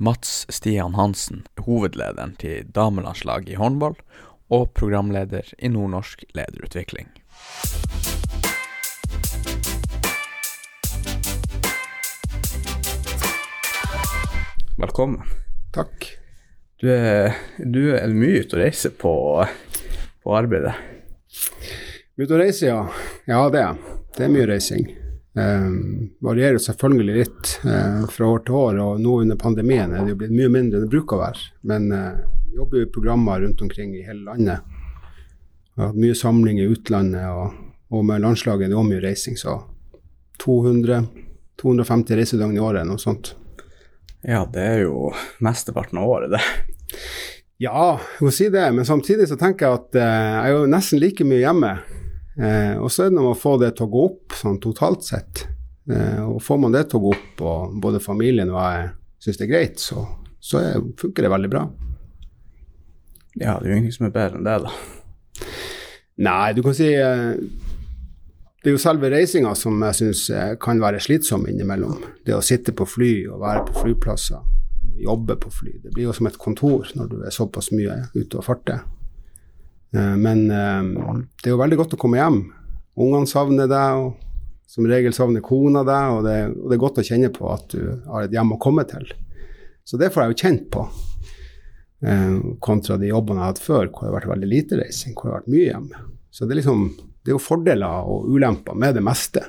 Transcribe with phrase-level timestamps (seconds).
[0.00, 3.94] Mats Stian Hansen er hovedlederen til damelandslaget i håndball,
[4.50, 7.06] og programleder i Nordnorsk lederutvikling.
[14.82, 15.22] Velkommen.
[15.70, 16.10] Takk.
[16.82, 19.14] Du er, du er mye ute og reiser på,
[20.26, 20.74] på arbeidet.
[22.18, 22.82] Ute og reiser, ja.
[23.30, 23.78] Ja, det er
[24.18, 25.03] Det er mye reising.
[25.34, 25.70] Eh,
[26.22, 30.18] varierer selvfølgelig litt eh, fra år til år, og nå under pandemien er det jo
[30.20, 31.48] blitt mye mindre enn det bruker å være.
[31.66, 32.22] Men eh,
[32.54, 34.62] jobber jo i programmer rundt omkring i hele landet.
[35.74, 37.56] Vi har hatt mye samling i utlandet, og,
[37.90, 39.56] og med landslaget er det mye reising, så
[40.44, 43.34] 200-250 reisedøgn i året, noe sånt.
[44.22, 45.10] Ja, det er jo
[45.44, 47.00] mesteparten av året, det.
[47.62, 50.70] Ja, jeg må si det, men samtidig så tenker jeg at eh, jeg er jo
[50.70, 51.74] nesten like mye hjemme.
[52.34, 55.06] Eh, og så er det med å få det til å gå opp sånn totalt
[55.06, 55.44] sett.
[55.90, 58.88] Eh, og får man det til å gå opp, og både familien og jeg
[59.26, 60.06] syns det er greit, så,
[60.42, 61.66] så er, funker det veldig bra.
[63.34, 65.44] Ja, det er jo ingenting som er bedre enn det, da.
[66.24, 67.32] Nei, du kan si eh,
[68.62, 70.20] Det er jo selve reisinga som jeg syns
[70.62, 71.98] kan være slitsom innimellom.
[72.24, 74.40] Det å sitte på fly og være på flyplasser,
[75.04, 75.74] jobbe på fly.
[75.82, 78.80] Det blir jo som et kontor når du er såpass mye ute og farter.
[79.94, 80.82] Eh, Men eh,
[81.42, 82.40] det er jo veldig godt å komme hjem.
[83.00, 87.00] Ungene savner deg, og som regel savner kona deg, og det, og det er godt
[87.02, 89.06] å kjenne på at du har et hjem å komme til.
[89.84, 90.86] Så det får jeg jo kjent på.
[92.04, 95.14] Eh, kontra de jobbene jeg har hatt før, hvor det har vært veldig lite reising,
[95.14, 96.06] hvor det har vært mye hjemme.
[96.34, 96.88] Så det er, liksom,
[97.22, 99.44] det er jo fordeler og ulemper med det meste.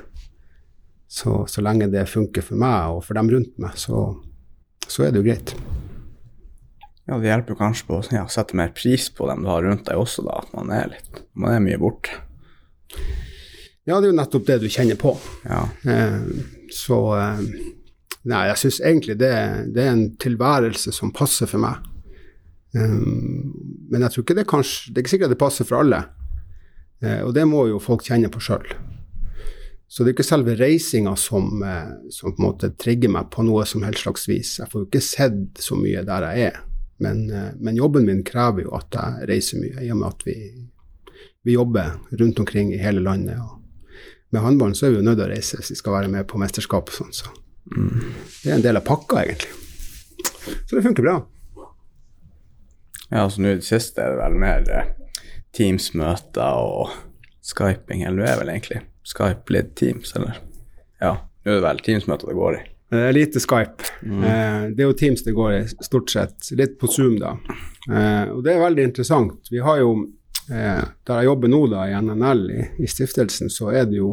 [1.10, 4.08] Så, så lenge det funker for meg og for dem rundt meg, så,
[4.86, 5.54] så er det jo greit.
[7.06, 9.86] Ja, det hjelper kanskje på å ja, sette mer pris på dem du har rundt
[9.86, 12.10] deg også, da, at man er litt Man er mye borte.
[13.86, 15.12] Ja, det er jo nettopp det du kjenner på.
[15.46, 15.60] Ja.
[15.86, 16.30] Eh,
[16.74, 17.42] så eh,
[18.26, 19.30] Nei, jeg syns egentlig det,
[19.70, 21.84] det er en tilværelse som passer for meg.
[22.74, 23.52] Um,
[23.86, 26.02] men jeg tror ikke det kanskje Det er ikke sikkert det passer for alle.
[27.04, 28.66] Eh, og det må jo folk kjenne på sjøl.
[29.86, 33.46] Så det er ikke selve reisinga som, eh, som på en måte trigger meg på
[33.46, 34.56] noe som helst slags vis.
[34.58, 36.58] Jeg får jo ikke sett så mye der jeg er.
[37.02, 40.26] Men, eh, men jobben min krever jo at jeg reiser mye, i og med at
[40.26, 40.36] vi,
[41.44, 43.40] vi jobber rundt omkring i hele landet.
[44.32, 46.26] Med håndballen så er vi jo nødt til å reise hvis vi skal være med
[46.28, 47.14] på mesterskap og sånn.
[47.14, 47.32] Så
[48.42, 49.52] det er en del av pakka, egentlig.
[50.66, 51.16] Så det funker bra.
[53.10, 54.88] Ja, altså nå i det siste er det vel mer eh,
[55.54, 56.94] Teams-møter og
[57.46, 60.40] skyping, eller du er vel egentlig Skype litt Teams, eller?
[60.98, 61.12] Ja,
[61.44, 62.62] nå er det vel Teams-møter det går i.
[62.92, 63.82] Eh, lite Skype.
[64.02, 66.50] Eh, det er jo Teams det går i, stort sett.
[66.58, 67.34] Litt på Zoom, da.
[67.90, 69.50] Eh, og det er veldig interessant.
[69.50, 69.96] Vi har jo,
[70.50, 74.12] eh, der jeg jobber nå da, i NNL, i, i stiftelsen, så er det jo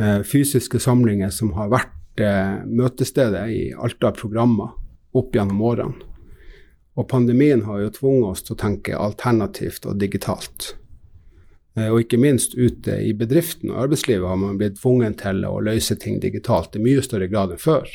[0.00, 4.68] eh, fysiske samlinger som har vært møtestedet i alt av programmer
[5.18, 6.12] opp gjennom årene.
[6.94, 10.76] Og pandemien har jo tvunget oss til å tenke alternativt og digitalt.
[11.76, 15.60] Eh, Og ikke minst ute i bedriften og arbeidslivet har man blitt tvunget til å
[15.64, 17.88] løse ting digitalt i mye større grad enn før.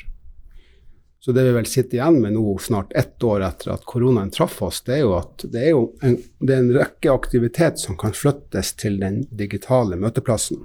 [1.19, 4.61] Så det vi vel sitter igjen med nå, snart ett år etter at koronaen traff
[4.63, 8.15] oss, det er jo at det er, en, det er en rekke aktivitet som kan
[8.15, 10.61] flyttes til den digitale møteplassen,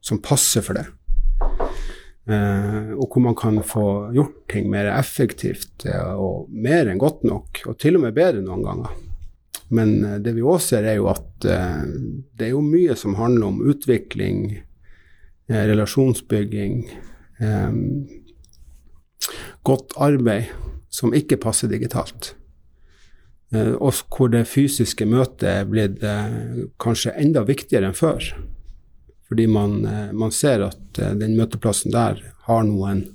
[0.00, 0.86] som passer for det.
[2.24, 3.84] Eh, og hvor man kan få
[4.16, 5.84] gjort ting mer effektivt
[6.16, 8.96] og mer enn godt nok, og til og med bedre noen ganger.
[9.72, 11.80] Men eh, det vi òg ser, er jo at eh,
[12.36, 14.44] det er jo mye som handler om utvikling,
[15.48, 16.84] eh, relasjonsbygging,
[19.66, 20.52] godt arbeid,
[20.92, 22.36] som ikke passer digitalt.
[23.50, 26.04] Og hvor det fysiske møtet er blitt
[26.80, 28.28] kanskje enda viktigere enn før.
[29.26, 29.74] Fordi man,
[30.14, 33.08] man ser at den møteplassen der har noen,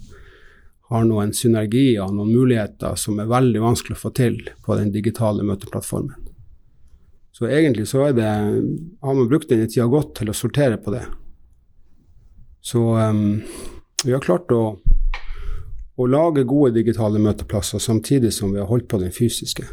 [0.91, 5.47] har noen synergier noen muligheter som er veldig vanskelig å få til på den digitale
[5.47, 6.26] møteplattformen.
[7.38, 8.28] Så egentlig så er det,
[9.02, 11.03] har man brukt denne tida godt til å sortere på det.
[12.66, 13.44] Så um,
[14.02, 14.62] vi har klart å,
[16.02, 19.68] å lage gode digitale møteplasser samtidig som vi har holdt på den fysiske.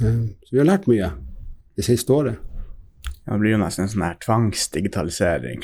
[0.00, 1.12] Um, så vi har lært mye
[1.78, 2.42] det siste året.
[3.22, 5.62] Ja, det blir jo nesten en sånn her tvangsdigitalisering.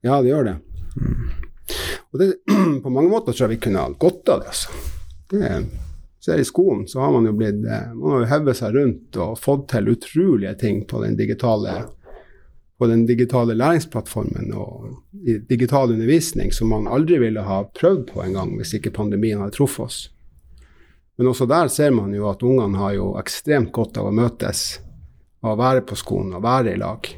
[0.00, 0.56] Ja, det gjør det.
[2.08, 2.30] Og det,
[2.86, 4.56] på mange måter tror jeg vi kunne ha godt av det.
[4.56, 4.80] altså.
[5.28, 5.52] Det,
[6.28, 9.16] ser I skolen så har man jo blitt, eh, man har jo hevet seg rundt
[9.16, 11.86] og fått til utrolige ting på den digitale,
[12.78, 14.90] på den digitale læringsplattformen og
[15.48, 19.86] digital undervisning som man aldri ville ha prøvd på engang hvis ikke pandemien hadde truffet
[19.86, 20.00] oss.
[21.18, 24.78] Men også der ser man jo at ungene har jo ekstremt godt av å møtes,
[25.42, 27.08] å være på skolen og være i lag.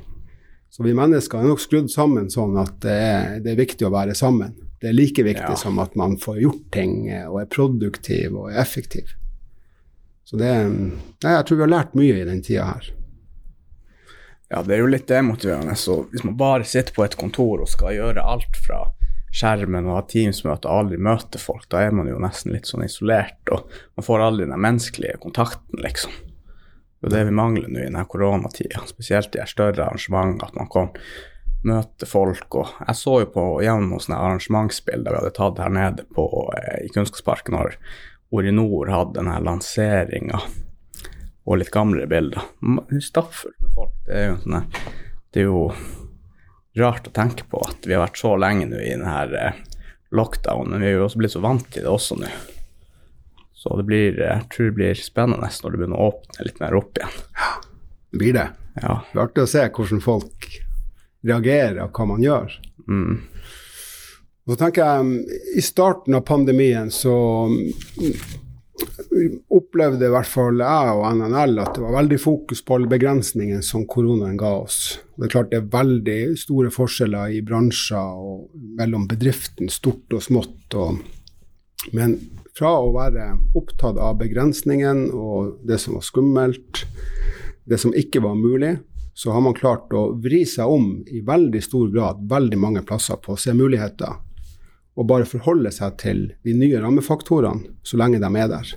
[0.70, 3.92] Så vi mennesker er nok skrudd sammen sånn at det er, det er viktig å
[3.92, 4.54] være sammen.
[4.80, 5.56] Det er like viktig Ja.
[5.60, 9.12] som at man får gjort ting eh, og er produktiv og er effektiv.
[10.24, 12.90] Så det nei, Jeg tror vi har lært mye i den tida her.
[14.50, 15.76] Ja, det er jo litt demotiverende.
[15.78, 18.88] Så hvis man bare sitter på et kontor og skal gjøre alt fra
[19.30, 22.82] skjermen og ha Teams-møte og aldri møte folk, da er man jo nesten litt sånn
[22.82, 26.10] isolert, og man får aldri den menneskelige kontakten, liksom.
[27.00, 30.58] Det er det vi mangler nå i denne koronatida, spesielt i de større arrangementer, at
[30.58, 30.90] man kan
[31.66, 32.48] møte folk.
[32.56, 36.26] Og jeg så jo på gjennom sånne arrangementsbilder vi hadde tatt her nede på,
[36.56, 37.76] eh, i Kunnskapsparken når
[38.30, 40.40] Orinor hadde denne lanseringa,
[41.46, 42.44] og litt gamlere bilder.
[42.62, 43.96] Er stappfullt med folk.
[44.06, 44.70] Det er jo sånn
[45.30, 45.64] Det er jo
[46.80, 49.60] rart å tenke på at vi har vært så lenge nå i denne eh,
[50.10, 52.30] lockdownen, men vi er jo også blitt så vant til det også nå.
[53.54, 56.58] Så det blir, eh, jeg tror det blir spennende når det begynner å åpne litt
[56.62, 57.14] mer opp igjen.
[58.10, 58.48] Det blir det.
[58.80, 58.94] Ja.
[59.04, 60.50] Det blir artig å se hvordan folk
[61.26, 62.54] reagerer og hva man gjør.
[62.88, 63.18] Mm.
[64.50, 67.14] Så tenker jeg, I starten av pandemien så
[67.46, 68.14] mm,
[69.52, 73.62] opplevde i hvert fall jeg og NNL at det var veldig fokus på alle begrensningene
[73.66, 74.98] som koronaen ga oss.
[75.16, 78.48] Det er klart det er veldig store forskjeller i bransjer og
[78.80, 80.76] mellom bedriften, stort og smått.
[80.80, 81.02] Og,
[81.96, 82.16] men
[82.56, 86.84] fra å være opptatt av begrensningen og det som var skummelt,
[87.70, 88.78] det som ikke var mulig,
[89.20, 93.18] så har man klart å vri seg om i veldig stor grad veldig mange plasser
[93.20, 94.14] på å se muligheter,
[94.96, 98.70] og bare forholde seg til de nye rammefaktorene så lenge de er der.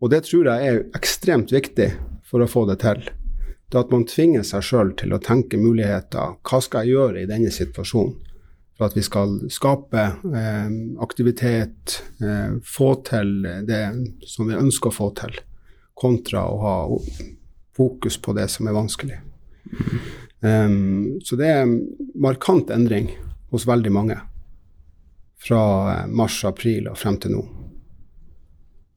[0.00, 1.90] Og det tror jeg er ekstremt viktig
[2.24, 3.02] for å få det til.
[3.68, 6.38] Det at man tvinger seg sjøl til å tenke muligheter.
[6.48, 8.14] Hva skal jeg gjøre i denne situasjonen?
[8.72, 10.70] For at vi skal skape eh,
[11.04, 13.34] aktivitet, eh, få til
[13.68, 13.82] det
[14.32, 15.36] som vi ønsker å få til,
[15.92, 16.74] kontra å ha
[17.76, 19.20] fokus på det som er vanskelig.
[20.42, 21.70] Um, så det er
[22.18, 23.12] markant endring
[23.52, 24.16] hos veldig mange
[25.42, 27.42] fra eh, mars-april og frem til nå.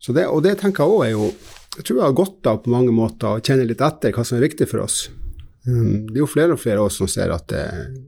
[0.06, 1.30] Det, og det tenker jeg òg er jo
[1.75, 4.38] Jeg tror jeg har godt av på mange måter å kjenne litt etter hva som
[4.38, 5.10] er viktig for oss.
[5.68, 7.66] Um, det er jo flere og flere av oss som ser at det,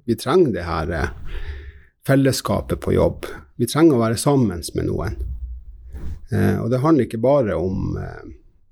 [0.08, 1.10] vi trenger det her eh,
[2.08, 3.28] fellesskapet på jobb.
[3.60, 5.18] Vi trenger å være sammen med noen.
[6.32, 7.98] Uh, og det handler ikke bare om,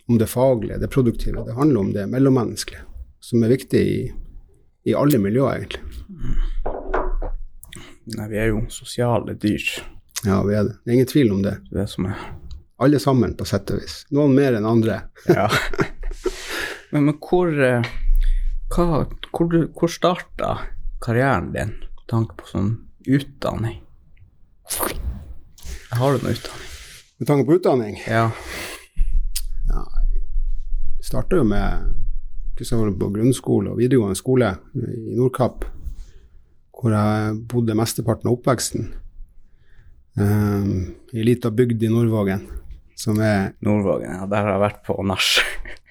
[0.07, 1.43] om det faglige, det produktive.
[1.43, 2.87] Det handler om det mellommenneskelige,
[3.23, 3.99] som er viktig i,
[4.89, 5.81] i alle miljøer, egentlig.
[8.15, 9.63] Nei, vi er jo sosiale dyr.
[10.25, 10.75] Ja, vi er det.
[10.83, 11.57] Det er ingen tvil om det.
[11.73, 12.19] Det som er
[12.77, 14.01] Alle sammen, på sett og vis.
[14.11, 14.97] Noen mer enn andre.
[15.31, 15.47] Ja.
[16.91, 17.87] men, men hvor eh,
[18.75, 20.57] hva, Hvor, hvor starta
[21.05, 22.71] karrieren din med tanke på sånn
[23.07, 23.79] utdanning?
[25.95, 26.71] Har du noe utdanning?
[27.15, 28.25] Med tanke på utdanning Ja.
[29.69, 30.05] Nei,
[31.05, 32.04] starta jo med
[32.55, 35.65] ikke på grunnskole og videregående skole i Nordkapp,
[36.75, 38.93] hvor jeg bodde mesteparten av oppveksten.
[40.15, 42.45] Um, I ei lita bygd i Nordvågen,
[42.95, 44.27] som er Nordvågen, ja.
[44.31, 45.33] Der har jeg vært på nach.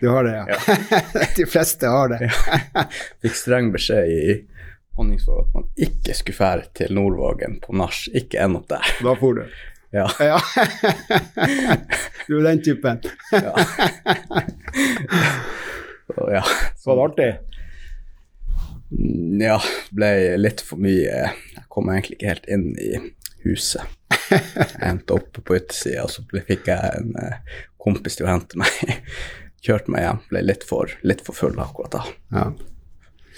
[0.00, 0.56] Du har det, ja?
[1.36, 2.26] De fleste har det.
[3.24, 4.34] Fikk streng beskjed i
[4.98, 8.02] Honningsvåg at man ikke skulle fære til Nordvågen på nach.
[8.12, 8.90] Ikke ende opp der.
[9.06, 9.46] Da for du.
[9.94, 10.08] Ja.
[10.18, 10.40] Ja.
[12.28, 13.00] du er den typen.
[13.32, 13.54] ja.
[16.14, 16.42] Så, ja.
[16.76, 17.30] Så var det artig?
[18.94, 19.58] Mm, Ja,
[19.90, 22.90] ble litt for mye Jeg kom egentlig ikke helt inn i
[23.44, 23.82] huset.
[24.30, 28.56] Jeg endte opp på utsida, og så fikk jeg en eh, kompis til å hente
[28.60, 29.02] meg.
[29.64, 30.22] Kjørte meg hjem.
[30.30, 32.04] Ble litt for, litt for full akkurat da.
[32.32, 32.44] Ja.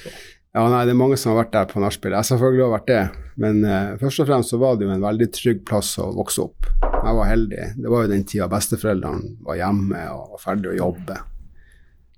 [0.06, 2.14] ja, nei, det er mange som har vært der på nachspiel.
[2.14, 3.02] Jeg selvfølgelig har vært det.
[3.42, 6.44] Men uh, først og fremst så var det jo en veldig trygg plass å vokse
[6.44, 6.70] opp.
[6.82, 7.64] Jeg var heldig.
[7.82, 11.18] Det var jo den tida besteforeldrene var hjemme og var ferdig å jobbe.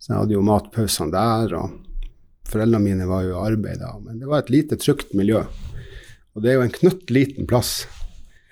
[0.08, 2.12] Så jeg hadde jo matpausene der, og
[2.48, 3.90] foreldrene mine var jo i arbeid da.
[4.00, 5.42] Men det var et lite, trygt miljø.
[6.32, 7.82] Og det er jo en knøttliten plass.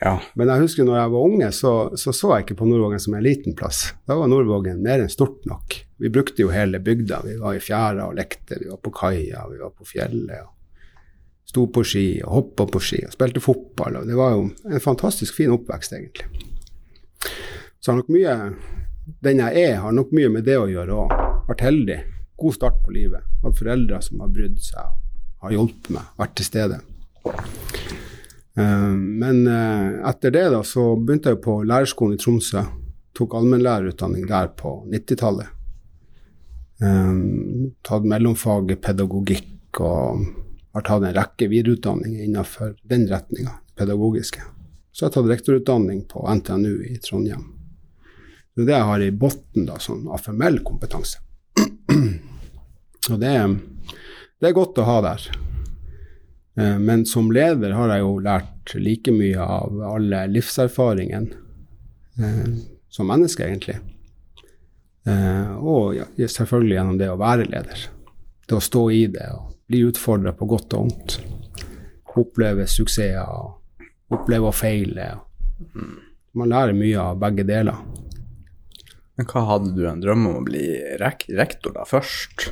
[0.02, 0.18] Ja.
[0.36, 3.16] Men jeg husker når jeg var unge, så så, så jeg ikke på Nordvågen som
[3.16, 3.86] en liten plass.
[4.04, 5.78] Da var Nordvågen mer enn stort nok.
[5.96, 7.22] Vi brukte jo hele bygda.
[7.24, 10.44] Vi var i fjæra og lekte, vi var på kaia, vi var på fjellet.
[10.44, 10.52] og
[11.48, 14.02] Sto på ski og hoppa på ski og spilte fotball.
[14.02, 16.28] og Det var jo en fantastisk fin oppvekst, egentlig.
[17.80, 18.34] Så har nok mye
[19.06, 21.12] Den jeg er, har nok mye med det å gjøre òg.
[21.46, 21.98] Vært heldig.
[22.36, 23.24] God start på livet.
[23.42, 24.96] Hatt foreldre som har brydd seg,
[25.44, 26.80] har hjulpet meg, vært til stede.
[27.26, 32.64] Eh, Men eh, etter det da, så begynte jeg på lærerskolen i Tromsø.
[33.16, 35.52] Tok allmennlærerutdanning der på 90-tallet.
[36.76, 40.26] Um, tatt mellomfaget pedagogikk og
[40.76, 44.44] har tatt en rekke videreutdanninger innenfor den retninga, pedagogiske.
[44.92, 47.55] Så jeg har tatt rektorutdanning på NTNU i Trondheim.
[48.56, 51.20] Det er det jeg har i bunnen, sånn av formell kompetanse.
[53.12, 53.32] Og det,
[54.40, 55.26] det er godt å ha der.
[56.56, 61.36] Eh, men som leder har jeg jo lært like mye av alle livserfaringene
[62.16, 62.48] eh,
[62.88, 63.76] som menneske, egentlig.
[65.06, 67.84] Eh, og selvfølgelig gjennom det å være leder.
[68.48, 71.18] Det å stå i det og bli utfordra på godt og vondt.
[72.16, 75.10] Oppleve suksesser og oppleve å feile.
[76.32, 77.84] Man lærer mye av begge deler.
[79.16, 80.64] Men hva hadde du en drøm om å bli
[81.00, 82.50] rek rektor da først?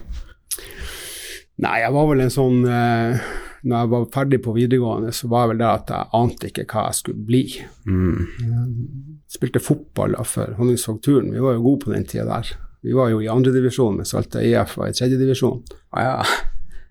[1.65, 3.27] Nei, jeg var vel en sånn eh,
[3.63, 6.67] Når jeg var ferdig på videregående, så var jeg vel det at jeg ante ikke
[6.73, 7.45] hva jeg skulle bli.
[7.87, 9.21] Mm.
[9.31, 11.31] Spilte fotball da for Honningsvåg Turn.
[11.33, 12.51] Vi var jo gode på den tida der.
[12.85, 15.63] Vi var jo i andredivisjon, mens Alta IF var i tredjedivisjon.
[15.97, 16.27] Ah, ja.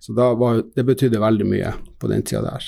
[0.02, 2.66] Så var, det betydde veldig mye på den tida der.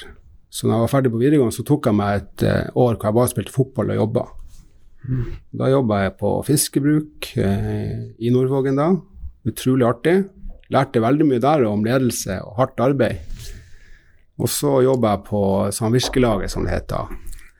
[0.53, 3.09] Så når jeg var ferdig på videregående, så tok jeg meg et eh, år hvor
[3.09, 4.27] jeg bare spilte fotball og jobba.
[5.55, 8.89] Da jobba jeg på fiskebruk eh, i Nordvågen da.
[9.45, 10.15] Utrolig artig.
[10.73, 13.21] Lærte veldig mye der om ledelse og hardt arbeid.
[14.41, 15.41] Og så jobba jeg på
[15.75, 17.11] samvirkelaget, som det heter.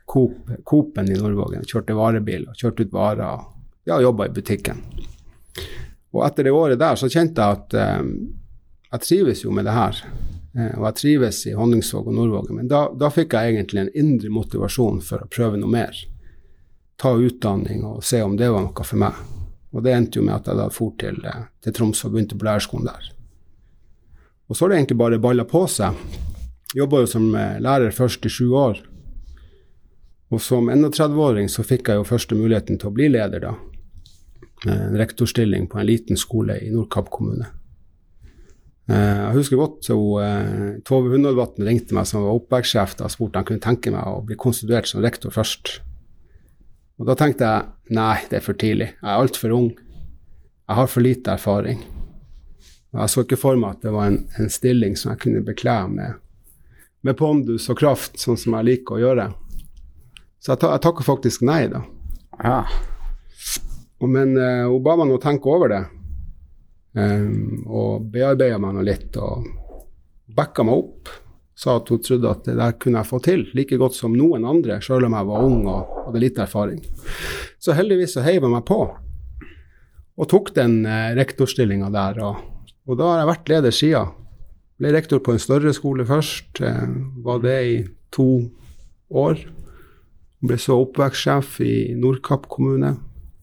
[0.06, 1.64] Coop, Coopen i Nordvågen.
[1.66, 3.46] Kjørte varebil og kjørte ut varer.
[3.86, 4.82] Ja, jobba i butikken.
[6.16, 8.02] Og etter det året der så kjente jeg at eh,
[8.92, 10.02] jeg trives jo med det her.
[10.56, 12.60] Eh, og jeg trives i Honningsvåg og Nordvågen.
[12.60, 16.04] Men da, da fikk jeg egentlig en indre motivasjon for å prøve noe mer.
[16.96, 19.18] Ta utdanning og se om det var noe for meg.
[19.76, 22.38] Og det endte jo med at jeg da for til, eh, til Troms og begynte
[22.38, 23.10] på lærerskolen der.
[24.48, 25.94] Og så har det egentlig bare balla på seg.
[26.76, 28.80] Jobba jo som eh, lærer først i sju år.
[30.32, 33.52] Og som 31-åring så fikk jeg jo første muligheten til å bli leder, da.
[34.66, 37.46] En rektorstilling på en liten skole i Nordkapp kommune.
[38.88, 38.94] Eh,
[39.26, 43.42] Jeg husker godt så eh, Tove Hundalvatn ringte meg som var oppvekstsjef og spurte om
[43.42, 45.80] han kunne tenke meg å bli konstituert som rektor først.
[46.96, 48.92] Og da tenkte jeg nei, det er for tidlig.
[48.94, 49.68] Jeg er altfor ung.
[50.66, 51.82] Jeg har for lite erfaring.
[52.94, 55.44] Og jeg så ikke for meg at det var en, en stilling som jeg kunne
[55.44, 56.16] bekle med,
[57.04, 59.26] med pondus og kraft, sånn som jeg liker å gjøre.
[60.40, 61.82] Så jeg, ta, jeg takker faktisk nei, da.
[62.40, 62.58] Ja.
[64.00, 65.82] Og, men uh, hun ba meg nå tenke over det,
[66.96, 69.44] um, og bearbeida meg nå litt, og
[70.36, 71.12] backa meg opp.
[71.56, 74.44] Sa at hun trodde at det der kunne jeg få til, like godt som noen
[74.44, 76.82] andre, sjøl om jeg var ung og hadde litt erfaring.
[77.58, 78.80] Så heldigvis så heiv jeg meg på,
[80.16, 82.20] og tok den eh, rektorstillinga der.
[82.24, 84.14] Og, og da har jeg vært leder siden.
[84.76, 86.86] Ble rektor på en større skole først, eh,
[87.24, 87.76] var det i
[88.12, 88.30] to
[89.08, 89.40] år.
[90.46, 92.96] Ble så oppvekstsjef i Nordkapp kommune,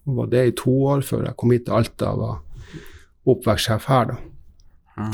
[0.06, 2.42] og var det i to år før jeg kom hit til Alta og var
[3.34, 5.14] oppvekstsjef her, da.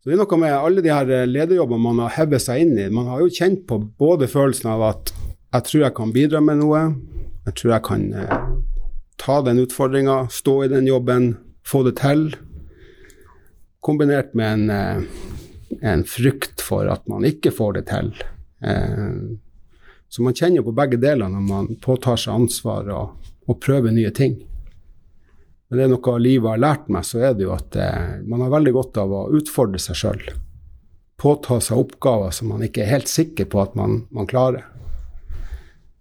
[0.00, 2.78] Så det er noe med alle de her eh, lederjobbene man har hevet seg inn
[2.80, 2.86] i.
[2.88, 6.62] Man har jo kjent på både følelsen av at jeg tror jeg kan bidra med
[6.62, 6.80] noe,
[7.44, 8.32] jeg tror jeg kan eh,
[9.20, 11.34] ta den utfordringa, stå i den jobben,
[11.68, 12.30] få det til,
[13.84, 18.14] kombinert med en, eh, en frykt for at man ikke får det til.
[20.10, 24.10] Så man kjenner på begge deler når man påtar seg ansvar og, og prøver nye
[24.12, 24.34] ting.
[25.70, 28.42] Men det er noe livet har lært meg, så er det jo at eh, man
[28.42, 30.24] har veldig godt av å utfordre seg sjøl.
[31.20, 34.66] Påta seg oppgaver som man ikke er helt sikker på at man, man klarer.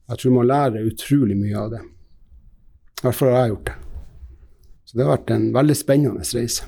[0.09, 1.83] Jeg tror man lærer utrolig mye av det.
[1.83, 3.77] I hvert fall har jeg gjort det.
[4.89, 6.65] Så det har vært en veldig spennende reise.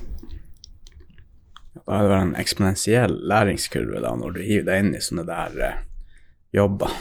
[1.82, 5.58] Da er det en eksponentiell læringskurve da, når du hiver deg inn i sånne der
[5.58, 5.82] eh,
[6.54, 6.94] jobber.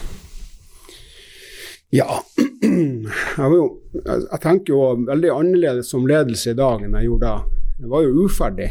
[1.92, 2.24] Ja.
[2.62, 3.66] Jeg, jo,
[4.06, 7.62] jeg, tenker jo veldig annerledes som ledelse i dag enn jeg gjorde da.
[7.82, 8.68] Jeg var jo uferdig.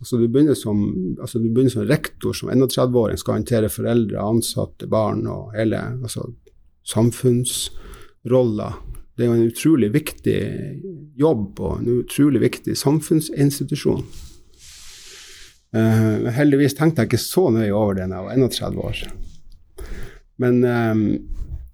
[0.00, 0.80] Altså, du, begynner som,
[1.20, 6.26] altså, du begynner som rektor som 31-åring, skal håndtere foreldre, ansatte, barn og hele altså,
[6.88, 8.80] samfunnsroller.
[9.14, 10.38] Det er jo en utrolig viktig
[11.20, 14.04] jobb og en utrolig viktig samfunnsinstitusjon.
[15.70, 19.04] Uh, heldigvis tenkte jeg ikke så nøye over det da jeg var 31 år.
[20.40, 20.96] Men eh,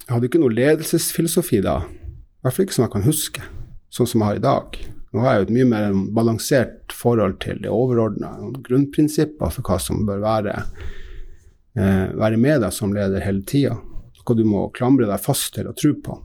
[0.07, 3.49] jeg hadde ikke noe ledelsesfilosofi da, i hvert fall ikke som jeg kan huske,
[3.91, 4.79] sånn som jeg har i dag.
[5.11, 8.31] Nå har jeg jo et mye mer balansert forhold til det overordna,
[8.69, 10.55] grunnprinsipper for hva som bør være,
[11.75, 13.75] eh, være med deg som leder hele tida.
[14.23, 16.21] Hva du må klamre deg fast til og tro på.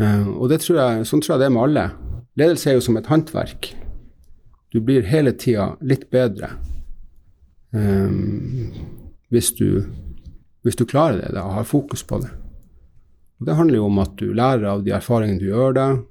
[0.00, 1.86] Eh, og tror jeg, sånn tror jeg det er med alle.
[2.38, 3.74] Ledelse er jo som et håndverk.
[4.72, 6.54] Du blir hele tida litt bedre
[7.76, 8.10] eh,
[9.28, 9.84] hvis du
[10.62, 12.30] hvis du klarer det da, og har fokus på det.
[13.40, 16.02] Og det handler jo om at du lærer av de erfaringene du gjør deg.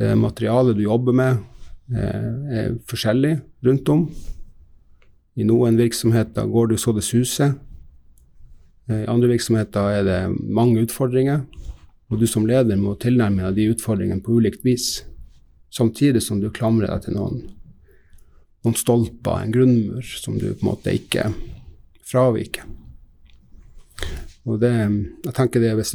[0.00, 1.42] Det materialet du jobber med,
[1.92, 2.30] eh,
[2.60, 4.06] er forskjellig rundt om.
[5.36, 7.54] I noen virksomheter går det så det suser.
[8.88, 11.44] Eh, I andre virksomheter er det mange utfordringer.
[12.08, 15.04] Og du som leder må tilnærme deg de utfordringene på ulikt vis.
[15.70, 17.42] Samtidig som du klamrer deg til noen
[18.64, 21.30] noen stolper, en grunnmur, som du på en måte ikke
[22.08, 22.66] fraviker.
[24.48, 24.72] Og det,
[25.24, 25.94] jeg tenker det hvis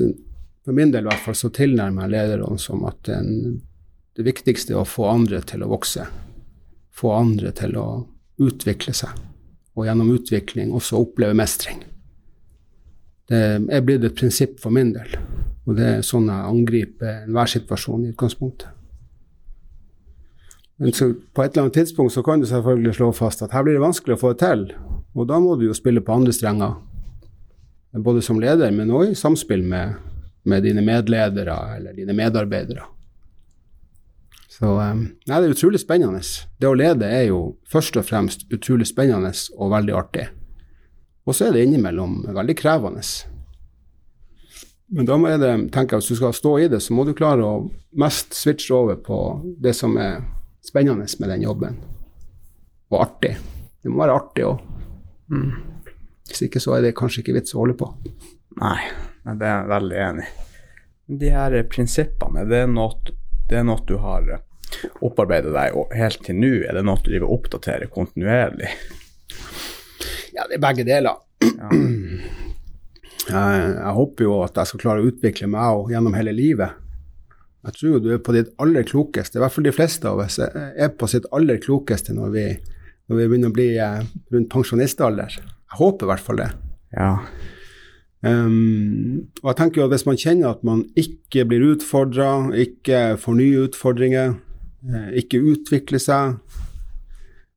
[0.64, 3.58] For min del i hvert fall så tilnærmer jeg lederne som at den,
[4.16, 6.06] det viktigste er å få andre til å vokse.
[6.94, 7.88] Få andre til å
[8.40, 9.12] utvikle seg,
[9.76, 11.82] og gjennom utvikling også oppleve mestring.
[13.28, 15.18] Det er blitt et prinsipp for min del,
[15.68, 18.72] og det er sånn jeg angriper enhver situasjon i utgangspunktet.
[20.80, 23.68] Men så, på et eller annet tidspunkt så kan du selvfølgelig slå fast at her
[23.68, 24.66] blir det vanskelig å få det til,
[25.14, 26.80] og da må du jo spille på andre strenger
[28.02, 29.98] både som leder, men òg i samspill med,
[30.50, 32.88] med, dine medledere eller dine medarbeidere.
[34.50, 36.22] Så um, nei, det er utrolig spennende.
[36.62, 40.28] Det å lede er jo først og fremst utrolig spennende og veldig artig.
[41.26, 43.04] Og så er det innimellom veldig krevende.
[44.94, 47.16] Men da må det, tenker jeg, hvis du skal stå i det, så må du
[47.18, 47.64] klare å
[47.98, 49.20] mest switche over på
[49.64, 50.22] det som er
[50.64, 51.80] spennende med den jobben.
[52.94, 53.36] Og artig.
[53.82, 54.60] Det må være artig òg.
[55.34, 55.73] Mm.
[56.30, 57.90] Hvis ikke så er det kanskje ikke vits å holde på.
[58.62, 58.80] Nei,
[59.28, 60.34] det er jeg veldig enig i.
[61.20, 63.16] De her prinsippene, det er noe,
[63.50, 64.30] det er noe du har
[65.04, 66.54] opparbeidet deg og helt til nå?
[66.68, 68.72] Er det noe du driver oppdaterer kontinuerlig?
[70.34, 71.20] Ja, det er begge deler.
[71.44, 71.74] Ja.
[73.24, 76.74] Jeg, jeg, håper jo at jeg skal klare å utvikle meg gjennom hele livet.
[77.64, 80.42] Jeg tror du er på ditt aller klokeste, i hvert fall de fleste av oss
[80.44, 82.44] er på sitt aller klokeste når vi,
[83.08, 84.02] når vi begynner å bli eh,
[84.36, 85.38] rundt pensjonistalder.
[85.74, 86.52] Jeg håper i hvert fall det.
[86.94, 87.10] Ja.
[88.24, 93.18] Um, og jeg tenker jo at Hvis man kjenner at man ikke blir utfordra, ikke
[93.20, 94.36] får nye utfordringer,
[94.86, 96.38] eh, ikke utvikler seg,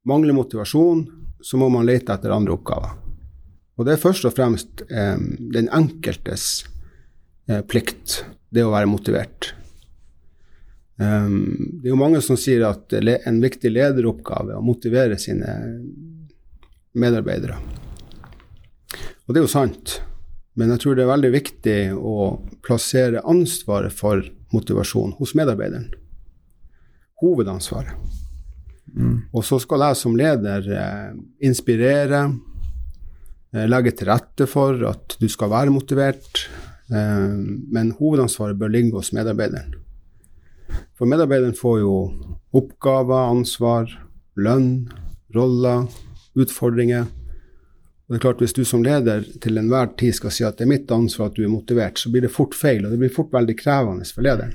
[0.08, 1.04] mangler motivasjon,
[1.44, 2.96] så må man lete etter andre oppgaver.
[3.76, 6.64] Og det er først og fremst um, den enkeltes
[7.52, 9.52] uh, plikt, det å være motivert.
[10.96, 15.60] Um, det er jo mange som sier at en viktig lederoppgave er å motivere sine
[16.96, 17.60] medarbeidere.
[19.26, 20.00] Og det er jo sant,
[20.56, 22.26] men jeg tror det er veldig viktig å
[22.64, 24.22] plassere ansvaret for
[24.54, 25.90] motivasjon hos medarbeideren.
[27.20, 27.96] Hovedansvaret.
[28.96, 29.26] Mm.
[29.34, 31.10] Og så skal jeg som leder eh,
[31.44, 32.22] inspirere,
[33.52, 36.46] eh, legge til rette for at du skal være motivert,
[36.88, 39.74] eh, men hovedansvaret bør ligge hos medarbeideren.
[40.96, 41.98] For medarbeideren får jo
[42.56, 43.90] oppgaver, ansvar,
[44.38, 44.86] lønn,
[45.34, 45.90] roller,
[46.38, 47.10] utfordringer
[48.06, 50.66] og det er klart Hvis du som leder til enhver tid skal si at det
[50.66, 53.10] er mitt ansvar at du er motivert, så blir det fort feil, og det blir
[53.10, 54.54] fort veldig krevende for lederen.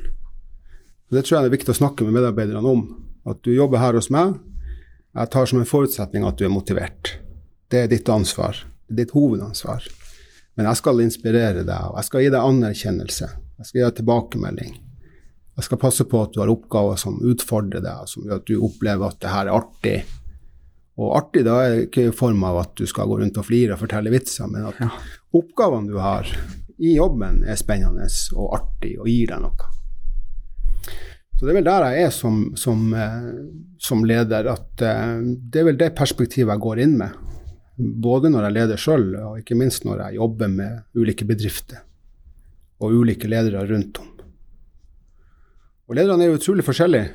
[1.09, 2.85] Og Det tror jeg det er viktig å snakke med medarbeiderne om.
[3.27, 4.37] At du jobber her hos meg.
[5.11, 7.17] Jeg tar som en forutsetning at du er motivert.
[7.67, 8.55] Det er ditt ansvar.
[8.87, 9.83] Det er ditt hovedansvar.
[10.55, 13.29] Men jeg skal inspirere deg, og jeg skal gi deg anerkjennelse.
[13.59, 14.71] Jeg skal gi deg tilbakemelding.
[15.59, 18.63] Jeg skal passe på at du har oppgaver som utfordrer deg, som gjør at du
[18.63, 19.97] opplever at det her er artig,
[21.01, 23.75] og artig da er ikke i form av at du skal gå rundt og flire
[23.75, 24.89] og fortelle vitser, men at ja.
[25.37, 26.29] oppgavene du har
[26.81, 29.69] i jobben, er spennende og artig og gir deg noe.
[31.37, 33.29] Så det er vel der jeg er som, som, eh,
[33.81, 37.15] som leder, at eh, det er vel det perspektivet jeg går inn med.
[37.77, 41.81] Både når jeg leder sjøl, og ikke minst når jeg jobber med ulike bedrifter
[42.81, 44.11] og ulike ledere rundt om.
[45.89, 47.09] Og lederne er jo utrolig forskjellige.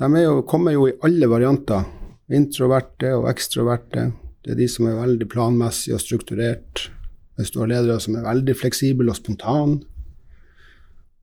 [0.00, 1.88] De jo, kommer jo i alle varianter
[2.30, 4.10] Introverte og ekstroverte.
[4.44, 6.86] Det er de som er veldig planmessige og strukturert.
[7.36, 9.80] Hvis du har ledere som er veldig fleksible og spontane.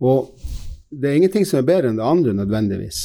[0.04, 0.34] Og
[0.92, 3.02] det er ingenting som er bedre enn det andre nødvendigvis.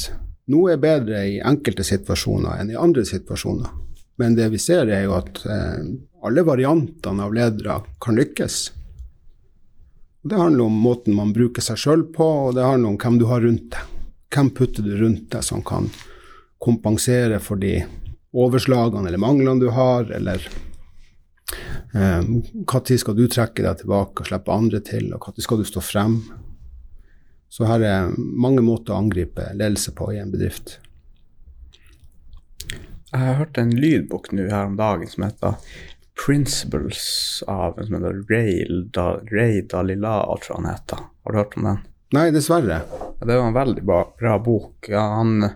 [0.51, 3.71] Noe er bedre i enkelte situasjoner enn i andre situasjoner.
[4.19, 5.83] Men det vi ser, er jo at eh,
[6.23, 8.57] alle variantene av ledere kan lykkes.
[10.23, 13.25] Det handler om måten man bruker seg sjøl på, og det handler om hvem du
[13.31, 13.89] har rundt deg.
[14.33, 15.89] Hvem putter du rundt deg som kan
[16.63, 17.77] kompensere for de
[18.33, 20.41] overslagene eller manglene du har, eller
[21.93, 25.67] når eh, skal du trekke deg tilbake og slippe andre til, og når skal du
[25.67, 26.17] stå frem?
[27.53, 30.79] Så her er mange måter å angripe ledelse på i en bedrift.
[33.13, 35.59] Jeg har hørt en lydbok nå her om dagen som heter
[36.17, 40.97] 'Principles' av en som heter Ray, da, Ray Dalila, tror han heter.
[41.23, 41.79] Har du hørt om den?
[42.13, 42.81] Nei, dessverre.
[43.19, 44.89] Ja, det var en veldig bra, bra bok.
[44.89, 45.49] Ja, han